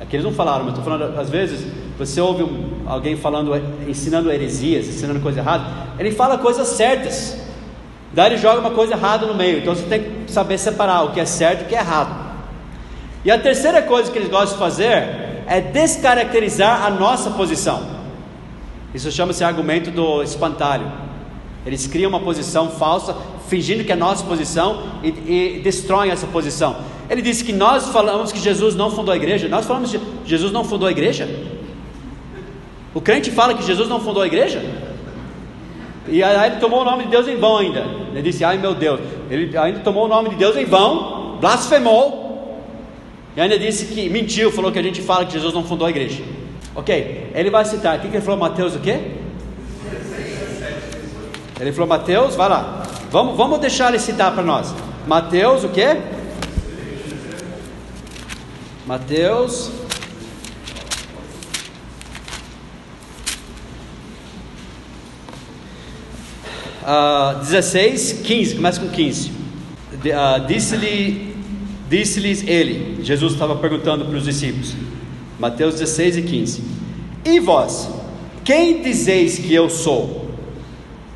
Aqui 0.00 0.14
eles 0.14 0.24
não 0.24 0.32
falaram, 0.32 0.64
mas 0.64 0.78
estou 0.78 0.84
falando, 0.84 1.18
às 1.18 1.28
vezes 1.28 1.66
você 1.98 2.20
ouve 2.20 2.44
um, 2.44 2.84
alguém 2.86 3.16
falando, 3.16 3.52
ensinando 3.88 4.30
heresias, 4.30 4.86
ensinando 4.86 5.18
coisa 5.18 5.40
errada. 5.40 5.64
Ele 5.98 6.12
fala 6.12 6.38
coisas 6.38 6.68
certas. 6.68 7.36
Daí 8.12 8.32
ele 8.32 8.38
joga 8.38 8.60
uma 8.60 8.70
coisa 8.70 8.94
errada 8.94 9.26
no 9.26 9.34
meio. 9.34 9.58
Então 9.58 9.74
você 9.74 9.82
tem 9.82 10.02
que 10.24 10.32
saber 10.32 10.56
separar 10.56 11.02
o 11.02 11.12
que 11.12 11.18
é 11.18 11.24
certo 11.24 11.62
e 11.62 11.64
o 11.64 11.68
que 11.68 11.74
é 11.74 11.80
errado. 11.80 12.28
E 13.24 13.30
a 13.30 13.38
terceira 13.38 13.82
coisa 13.82 14.10
que 14.10 14.18
eles 14.18 14.30
gostam 14.30 14.52
de 14.52 14.58
fazer 14.58 15.27
é 15.48 15.60
descaracterizar 15.60 16.84
a 16.84 16.90
nossa 16.90 17.30
posição. 17.30 17.82
Isso 18.94 19.10
chama-se 19.10 19.42
argumento 19.42 19.90
do 19.90 20.22
espantalho. 20.22 20.90
Eles 21.64 21.86
criam 21.86 22.08
uma 22.08 22.20
posição 22.20 22.70
falsa, 22.70 23.16
fingindo 23.48 23.84
que 23.84 23.92
é 23.92 23.96
nossa 23.96 24.24
posição 24.24 24.82
e, 25.02 25.08
e 25.08 25.60
destroem 25.62 26.10
essa 26.10 26.26
posição. 26.26 26.76
Ele 27.10 27.22
disse 27.22 27.42
que 27.44 27.52
nós 27.52 27.88
falamos 27.88 28.30
que 28.30 28.38
Jesus 28.38 28.74
não 28.74 28.90
fundou 28.90 29.12
a 29.12 29.16
igreja. 29.16 29.48
Nós 29.48 29.66
falamos 29.66 29.90
que 29.90 30.00
Jesus 30.24 30.52
não 30.52 30.64
fundou 30.64 30.88
a 30.88 30.90
igreja. 30.90 31.28
O 32.94 33.00
crente 33.00 33.30
fala 33.30 33.54
que 33.54 33.62
Jesus 33.62 33.88
não 33.88 34.00
fundou 34.00 34.22
a 34.22 34.26
igreja. 34.26 34.62
E 36.06 36.22
aí 36.22 36.50
ele 36.50 36.60
tomou 36.60 36.82
o 36.82 36.84
nome 36.84 37.04
de 37.04 37.10
Deus 37.10 37.28
em 37.28 37.36
vão 37.36 37.58
ainda. 37.58 37.86
Ele 38.12 38.22
disse: 38.22 38.44
Ai 38.44 38.58
meu 38.58 38.74
Deus. 38.74 39.00
Ele 39.30 39.56
ainda 39.56 39.80
tomou 39.80 40.04
o 40.04 40.08
nome 40.08 40.30
de 40.30 40.36
Deus 40.36 40.56
em 40.56 40.64
vão, 40.64 41.38
blasfemou. 41.40 42.27
E 43.38 43.40
ainda 43.40 43.56
disse 43.56 43.84
que 43.84 44.10
mentiu, 44.10 44.50
falou 44.50 44.72
que 44.72 44.80
a 44.80 44.82
gente 44.82 45.00
fala 45.00 45.24
que 45.24 45.30
Jesus 45.30 45.54
não 45.54 45.62
fundou 45.62 45.86
a 45.86 45.90
igreja. 45.90 46.24
Ok, 46.74 47.30
ele 47.32 47.50
vai 47.50 47.64
citar. 47.64 47.96
O 47.96 48.00
que 48.00 48.08
ele 48.08 48.20
falou, 48.20 48.36
Mateus 48.36 48.74
o 48.74 48.80
quê? 48.80 48.98
Ele 51.60 51.70
falou, 51.70 51.86
Mateus, 51.86 52.34
vai 52.34 52.48
lá. 52.48 52.82
Vamos, 53.12 53.36
vamos 53.36 53.60
deixar 53.60 53.90
ele 53.90 54.00
citar 54.00 54.34
para 54.34 54.42
nós. 54.42 54.74
Mateus 55.06 55.62
o 55.62 55.68
quê? 55.68 55.98
Mateus. 58.84 59.70
Uh, 66.82 67.38
16, 67.38 68.14
15, 68.14 68.56
começa 68.56 68.80
com 68.80 68.88
15. 68.88 69.30
Uh, 69.30 70.46
Disse-lhe, 70.48 71.27
disse-lhes 71.88 72.46
ele, 72.46 73.02
Jesus 73.02 73.32
estava 73.32 73.56
perguntando 73.56 74.04
para 74.04 74.16
os 74.16 74.24
discípulos, 74.24 74.74
Mateus 75.38 75.74
16 75.74 76.18
e 76.18 76.22
15: 76.22 76.62
E 77.24 77.40
vós, 77.40 77.88
quem 78.44 78.82
dizeis 78.82 79.38
que 79.38 79.54
eu 79.54 79.68
sou? 79.68 80.30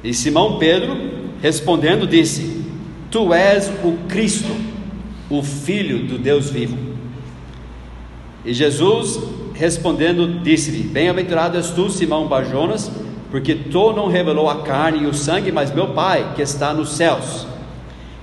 E 0.03 0.12
Simão 0.12 0.59
Pedro, 0.59 0.97
respondendo, 1.41 2.07
disse: 2.07 2.64
Tu 3.11 3.33
és 3.33 3.70
o 3.85 3.97
Cristo, 4.09 4.55
o 5.31 5.43
Filho 5.43 6.07
do 6.07 6.18
Deus 6.18 6.51
vivo. 6.51 6.77
E 8.45 8.53
Jesus 8.53 9.20
respondendo 9.55 10.41
disse-lhe: 10.43 10.83
Bem-aventurado 10.83 11.57
és 11.57 11.70
tu, 11.70 11.89
Simão 11.89 12.27
Barjonas, 12.27 12.91
porque 13.31 13.55
tu 13.55 13.93
não 13.93 14.09
revelou 14.09 14.49
a 14.49 14.62
carne 14.62 15.05
e 15.05 15.07
o 15.07 15.14
sangue, 15.14 15.53
mas 15.53 15.73
meu 15.73 15.89
Pai 15.89 16.33
que 16.35 16.43
está 16.43 16.75
nos 16.75 16.93
céus. 16.97 17.47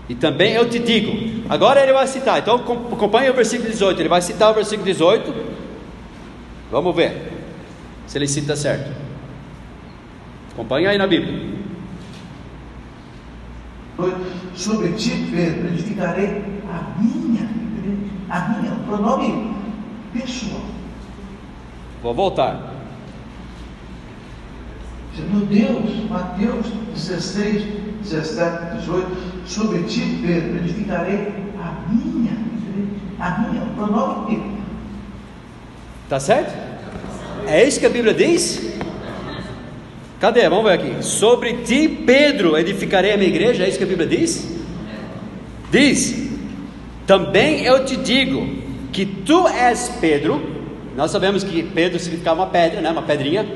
E 0.09 0.15
também 0.15 0.53
eu 0.53 0.67
te 0.67 0.79
digo, 0.79 1.43
agora 1.47 1.83
ele 1.83 1.93
vai 1.93 2.07
citar, 2.07 2.39
então 2.39 2.55
acompanhe 2.55 3.29
o 3.29 3.33
versículo 3.35 3.69
18, 3.69 4.01
ele 4.01 4.09
vai 4.09 4.23
citar 4.23 4.49
o 4.49 4.55
versículo 4.55 4.83
18. 4.83 5.31
Vamos 6.71 6.95
ver 6.95 7.31
se 8.07 8.17
ele 8.17 8.27
cita 8.27 8.55
certo. 8.55 8.91
Acompanhe 10.51 10.87
aí 10.87 10.97
na 10.97 11.05
Bíblia. 11.05 11.59
Sobre 14.55 14.93
ti, 14.93 15.29
Pedro, 15.31 15.67
edificarei 15.67 16.43
a 16.67 16.99
minha, 16.99 17.47
a 18.29 18.49
minha, 18.49 18.73
o 18.73 18.83
pronome 18.87 19.55
pessoal. 20.11 20.61
Vou 22.01 22.15
voltar. 22.15 22.73
Meu 25.31 25.45
Deus, 25.45 26.09
Mateus 26.09 26.65
16, 26.95 27.63
17, 28.03 28.77
18, 28.77 29.38
sobre 29.49 29.79
ti, 29.83 30.01
Pedro, 30.21 30.57
edificarei 30.57 31.33
a 31.57 31.89
minha, 31.89 32.37
a 33.19 33.39
minha, 33.39 33.63
o 33.63 33.69
pronome. 33.75 34.59
Tá 36.07 36.19
certo? 36.19 36.55
É 37.47 37.67
isso 37.67 37.79
que 37.79 37.85
a 37.87 37.89
Bíblia 37.89 38.13
diz? 38.13 38.77
Cadê? 40.19 40.47
Vamos 40.47 40.65
ver 40.65 40.73
aqui. 40.73 41.03
Sobre 41.03 41.63
ti, 41.63 41.87
Pedro, 42.05 42.55
edificarei 42.57 43.11
a 43.11 43.17
minha 43.17 43.29
igreja. 43.29 43.63
É 43.63 43.69
isso 43.69 43.79
que 43.79 43.83
a 43.83 43.87
Bíblia 43.87 44.07
diz? 44.07 44.55
Diz: 45.71 46.29
Também 47.07 47.63
eu 47.63 47.83
te 47.85 47.95
digo 47.95 48.47
que 48.91 49.03
tu 49.03 49.47
és 49.47 49.89
Pedro, 49.99 50.39
nós 50.95 51.09
sabemos 51.09 51.43
que 51.43 51.63
Pedro 51.63 51.97
significava 51.97 52.41
uma 52.41 52.47
pedra, 52.47 52.81
né? 52.81 52.91
uma 52.91 53.01
pedrinha, 53.01 53.47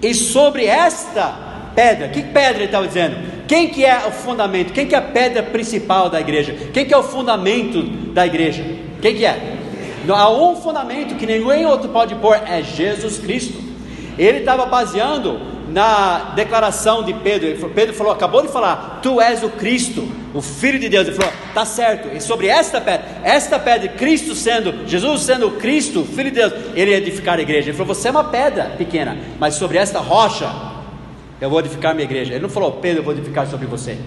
e 0.00 0.12
sobre 0.12 0.64
esta 0.64 1.70
pedra, 1.74 2.08
que 2.08 2.22
pedra 2.22 2.56
ele 2.56 2.64
estava 2.64 2.88
dizendo? 2.88 3.31
Quem 3.52 3.68
que 3.68 3.84
é 3.84 4.06
o 4.06 4.10
fundamento? 4.10 4.72
Quem 4.72 4.86
que 4.86 4.94
é 4.94 4.98
a 4.98 5.02
pedra 5.02 5.42
principal 5.42 6.08
da 6.08 6.18
igreja? 6.18 6.56
Quem 6.72 6.86
que 6.86 6.94
é 6.94 6.96
o 6.96 7.02
fundamento 7.02 7.82
da 8.14 8.26
igreja? 8.26 8.64
Quem 9.02 9.14
que 9.14 9.26
é? 9.26 9.58
Há 10.08 10.30
um 10.30 10.56
fundamento 10.56 11.16
que 11.16 11.26
ninguém 11.26 11.66
outro 11.66 11.90
pode 11.90 12.14
pôr, 12.14 12.34
é 12.34 12.62
Jesus 12.62 13.18
Cristo. 13.18 13.62
Ele 14.18 14.38
estava 14.38 14.64
baseando 14.64 15.38
na 15.68 16.32
declaração 16.34 17.02
de 17.02 17.12
Pedro. 17.12 17.68
Pedro 17.68 17.94
falou, 17.94 18.14
acabou 18.14 18.40
de 18.40 18.48
falar, 18.48 19.00
tu 19.02 19.20
és 19.20 19.42
o 19.42 19.50
Cristo, 19.50 20.08
o 20.32 20.40
Filho 20.40 20.78
de 20.78 20.88
Deus. 20.88 21.08
Ele 21.08 21.16
falou, 21.16 21.32
tá 21.52 21.66
certo. 21.66 22.08
E 22.16 22.22
sobre 22.22 22.46
esta 22.46 22.80
pedra, 22.80 23.06
esta 23.22 23.58
pedra, 23.58 23.86
Cristo 23.90 24.34
sendo, 24.34 24.88
Jesus 24.88 25.20
sendo 25.20 25.48
o 25.48 25.50
Cristo, 25.58 26.06
Filho 26.06 26.30
de 26.30 26.36
Deus, 26.36 26.54
ele 26.74 26.92
ia 26.92 26.96
edificar 26.96 27.38
a 27.38 27.42
igreja. 27.42 27.68
Ele 27.68 27.76
falou, 27.76 27.94
você 27.94 28.08
é 28.08 28.12
uma 28.12 28.24
pedra 28.24 28.72
pequena, 28.78 29.14
mas 29.38 29.56
sobre 29.56 29.76
esta 29.76 29.98
rocha 29.98 30.71
eu 31.42 31.50
vou 31.50 31.58
edificar 31.58 31.92
minha 31.92 32.04
igreja. 32.04 32.34
Ele 32.34 32.42
não 32.42 32.48
falou, 32.48 32.70
Pedro, 32.74 33.00
eu 33.00 33.04
vou 33.04 33.12
edificar 33.12 33.48
sobre 33.48 33.66
você. 33.66 33.98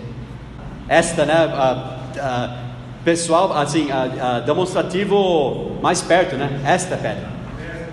Esta, 0.88 1.26
né, 1.26 1.34
a, 1.34 2.00
a, 2.18 2.58
pessoal, 3.04 3.52
assim, 3.52 3.90
a, 3.92 4.40
demonstrativo 4.40 5.78
mais 5.82 6.02
perto, 6.02 6.38
né? 6.38 6.62
Esta 6.66 6.96
pedra. 6.96 7.28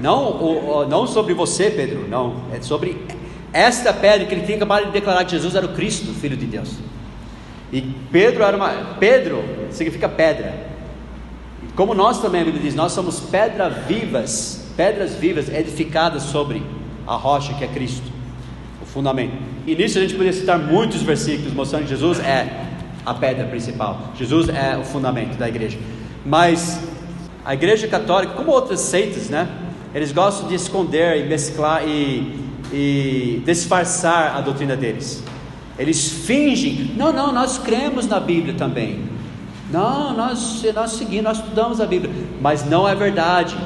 Não, 0.01 0.31
o, 0.31 0.77
o, 0.77 0.87
não 0.87 1.09
sobre 1.09 1.35
você, 1.35 1.71
Pedro, 1.71 2.07
não. 2.09 2.37
É 2.53 2.63
sobre 2.63 3.05
esta 3.53 3.93
pedra 3.93 4.29
que 4.29 4.33
ele 4.33 4.47
tinha 4.47 4.57
acabado 4.57 4.87
de 4.87 4.93
declarar 4.93 5.25
que 5.25 5.33
Jesus 5.33 5.57
era 5.57 5.67
o 5.67 5.71
Cristo, 5.71 6.15
Filho 6.15 6.37
de 6.37 6.47
Deus. 6.47 6.77
E 7.73 7.83
Pedro 8.13 8.45
era 8.45 8.57
uma. 8.57 8.71
Pedro 9.01 9.43
significa 9.73 10.09
pedra. 10.09 10.55
Como 11.75 11.95
nós 11.95 12.21
também, 12.21 12.43
a 12.43 12.45
Bíblia 12.45 12.63
diz, 12.63 12.77
nós 12.77 12.93
somos 12.93 13.19
pedras 13.19 13.75
vivas, 13.89 14.69
pedras 14.77 15.17
vivas 15.17 15.49
edificadas 15.49 16.23
sobre 16.23 16.63
a 17.05 17.17
rocha 17.17 17.55
que 17.55 17.65
é 17.65 17.67
Cristo, 17.67 18.12
fundamento. 18.93 19.35
E 19.67 19.75
nisso 19.75 19.99
a 19.99 20.01
gente 20.03 20.15
poderia 20.15 20.33
citar 20.33 20.59
muitos 20.59 21.03
versículos 21.03 21.53
mostrando 21.53 21.85
que 21.85 21.91
Jesus 21.91 22.21
é 22.21 22.67
a 23.05 23.15
pedra 23.15 23.47
principal, 23.47 24.13
Jesus 24.17 24.49
é 24.49 24.77
o 24.77 24.85
fundamento 24.85 25.37
da 25.37 25.49
igreja. 25.49 25.79
Mas 26.25 26.81
a 27.45 27.55
igreja 27.55 27.89
católica, 27.89 28.35
como 28.35 28.51
outras 28.51 28.81
seitas, 28.81 29.29
né? 29.29 29.49
Eles 29.95 30.13
gostam 30.13 30.49
de 30.49 30.55
esconder 30.55 31.25
e 31.25 31.29
mesclar 31.29 31.87
e 31.87 32.43
e 32.73 33.43
disfarçar 33.45 34.35
a 34.37 34.41
doutrina 34.41 34.75
deles. 34.75 35.23
Eles 35.79 36.09
fingem, 36.09 36.93
não, 36.97 37.13
não, 37.13 37.33
nós 37.33 37.59
cremos 37.59 38.07
na 38.07 38.19
Bíblia 38.19 38.55
também. 38.55 39.05
Não, 39.71 40.15
nós, 40.15 40.63
nós 40.75 40.93
seguimos, 40.93 41.25
nós 41.25 41.39
estudamos 41.39 41.81
a 41.81 41.87
Bíblia, 41.87 42.13
mas 42.41 42.65
não 42.65 42.89
é 42.89 42.95
verdade. 42.95 43.57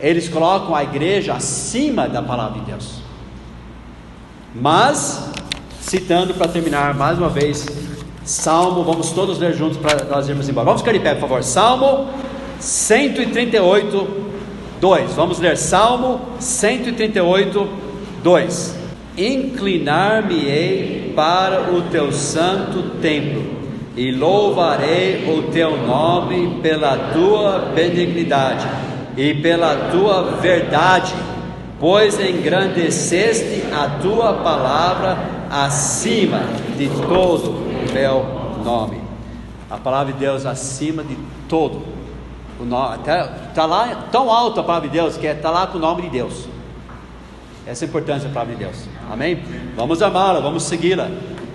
Eles 0.00 0.28
colocam 0.28 0.74
a 0.74 0.82
igreja 0.82 1.34
acima 1.34 2.08
da 2.08 2.22
palavra 2.22 2.60
de 2.60 2.66
Deus. 2.66 3.00
Mas, 4.60 5.30
citando 5.80 6.32
para 6.34 6.48
terminar 6.48 6.94
mais 6.94 7.18
uma 7.18 7.28
vez, 7.28 7.66
Salmo, 8.24 8.82
vamos 8.82 9.10
todos 9.10 9.38
ler 9.38 9.54
juntos 9.54 9.76
para 9.76 10.04
nós 10.04 10.28
irmos 10.28 10.48
embora. 10.48 10.64
Vamos 10.64 10.80
ficar 10.80 10.92
de 10.92 11.00
pé, 11.00 11.14
por 11.14 11.28
favor. 11.28 11.42
Salmo 11.42 12.08
138, 12.58 14.08
2. 14.80 15.12
Vamos 15.12 15.38
ler 15.40 15.58
Salmo 15.58 16.22
138, 16.40 17.68
2: 18.22 18.76
Inclinar-me-ei 19.18 21.12
para 21.14 21.72
o 21.72 21.82
teu 21.82 22.10
santo 22.10 22.82
templo 23.00 23.44
e 23.94 24.10
louvarei 24.10 25.24
o 25.30 25.50
teu 25.52 25.76
nome 25.76 26.60
pela 26.62 26.96
tua 27.12 27.72
benignidade 27.74 28.66
e 29.16 29.34
pela 29.34 29.90
tua 29.90 30.36
verdade, 30.40 31.14
pois 31.78 32.18
engrandeceste 32.18 33.64
a 33.72 34.00
tua 34.00 34.34
palavra 34.34 35.18
acima 35.50 36.40
de 36.76 36.88
todo 36.88 37.50
o 37.50 37.92
meu 37.92 38.24
nome. 38.64 39.00
A 39.70 39.76
palavra 39.76 40.12
de 40.12 40.18
Deus 40.18 40.46
acima 40.46 41.02
de 41.02 41.16
todo 41.48 41.82
o 42.60 42.64
nome. 42.64 42.98
Está 42.98 43.66
lá 43.66 44.08
tão 44.10 44.30
alto 44.30 44.60
a 44.60 44.64
palavra 44.64 44.88
de 44.88 44.96
Deus 44.96 45.16
que 45.16 45.26
está 45.26 45.50
lá 45.50 45.66
com 45.66 45.78
o 45.78 45.80
nome 45.80 46.02
de 46.02 46.10
Deus. 46.10 46.48
Essa 47.66 47.84
é 47.84 47.86
a 47.86 47.88
importância 47.88 48.28
da 48.28 48.34
palavra 48.34 48.54
de 48.54 48.64
Deus. 48.64 48.76
Amém? 49.10 49.42
Vamos 49.76 50.00
amá-la, 50.00 50.40
vamos 50.40 50.62
segui-la. 50.62 51.10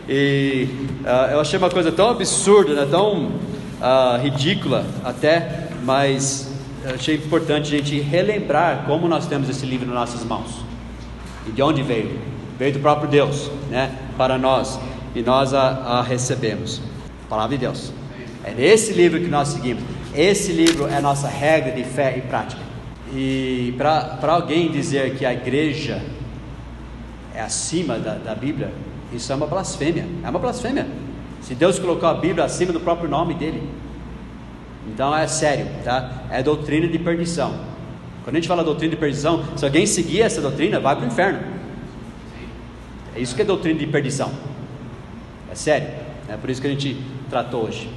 E 0.08 0.68
uh, 1.06 1.32
eu 1.32 1.40
achei 1.40 1.58
uma 1.58 1.70
coisa 1.70 1.92
tão 1.92 2.10
absurda, 2.10 2.74
né? 2.74 2.88
tão 2.90 3.32
ah, 3.82 4.20
ridícula 4.22 4.86
até, 5.04 5.70
mas 5.84 6.51
achei 6.86 7.16
importante 7.16 7.74
a 7.74 7.78
gente 7.78 8.00
relembrar 8.00 8.86
como 8.86 9.08
nós 9.08 9.28
temos 9.28 9.50
esse 9.50 9.66
livro 9.66 9.88
nas 9.88 9.96
nossas 9.96 10.24
mãos 10.26 10.64
e 11.48 11.52
de 11.52 11.62
onde 11.62 11.84
veio. 11.84 12.20
Veio 12.58 12.74
do 12.74 12.80
próprio 12.80 13.10
Deus, 13.10 13.50
né, 13.70 13.96
para 14.18 14.38
nós 14.38 14.80
e 15.16 15.22
nós 15.22 15.54
a, 15.54 15.70
a 15.70 16.02
recebemos. 16.02 16.82
palavra 17.28 17.58
de 17.58 17.66
Deus. 17.66 17.92
É 18.44 18.52
nesse 18.52 18.94
livro 18.94 19.20
que 19.20 19.28
nós 19.28 19.50
seguimos. 19.50 19.84
Esse 20.16 20.52
livro 20.52 20.88
é 20.88 20.98
a 20.98 21.02
nossa 21.02 21.28
regra 21.28 21.72
de 21.72 21.84
fé 21.84 22.18
e 22.18 22.22
prática. 22.22 22.62
E 23.14 23.74
para 23.78 24.34
alguém 24.34 24.72
dizer 24.72 25.16
que 25.16 25.26
a 25.26 25.34
igreja 25.34 26.02
é 27.34 27.42
acima 27.42 27.98
da, 27.98 28.16
da 28.16 28.36
Bíblia, 28.36 28.72
isso 29.14 29.32
é 29.32 29.36
uma 29.36 29.48
blasfêmia. 29.48 30.06
É 30.24 30.30
uma 30.30 30.40
blasfêmia. 30.40 30.88
Se 31.42 31.56
Deus 31.56 31.80
colocou 31.80 32.08
a 32.08 32.14
Bíblia 32.14 32.46
acima 32.46 32.72
do 32.72 32.80
próprio 32.80 33.10
nome 33.10 33.34
dele. 33.34 33.62
Então 34.94 35.16
é 35.16 35.26
sério, 35.26 35.68
tá? 35.84 36.26
É 36.30 36.44
doutrina 36.44 36.88
de 36.88 37.00
perdição. 37.00 37.54
Quando 38.24 38.36
a 38.36 38.40
gente 38.40 38.48
fala 38.48 38.64
doutrina 38.64 38.92
de 38.92 38.98
perdição, 39.00 39.44
se 39.56 39.66
alguém 39.66 39.86
seguir 39.86 40.22
essa 40.22 40.42
doutrina, 40.42 40.80
vai 40.80 40.96
para 40.96 41.06
o 41.06 41.08
inferno. 41.08 41.40
É 43.16 43.20
isso 43.20 43.36
que 43.36 43.42
é 43.42 43.46
doutrina 43.46 43.80
de 43.80 43.88
perdição. 43.88 44.32
É 45.52 45.56
sério. 45.56 45.88
É 46.30 46.38
por 46.38 46.50
isso 46.50 46.62
que 46.62 46.68
a 46.68 46.70
gente 46.70 46.98
tratou 47.30 47.66
hoje. 47.66 47.90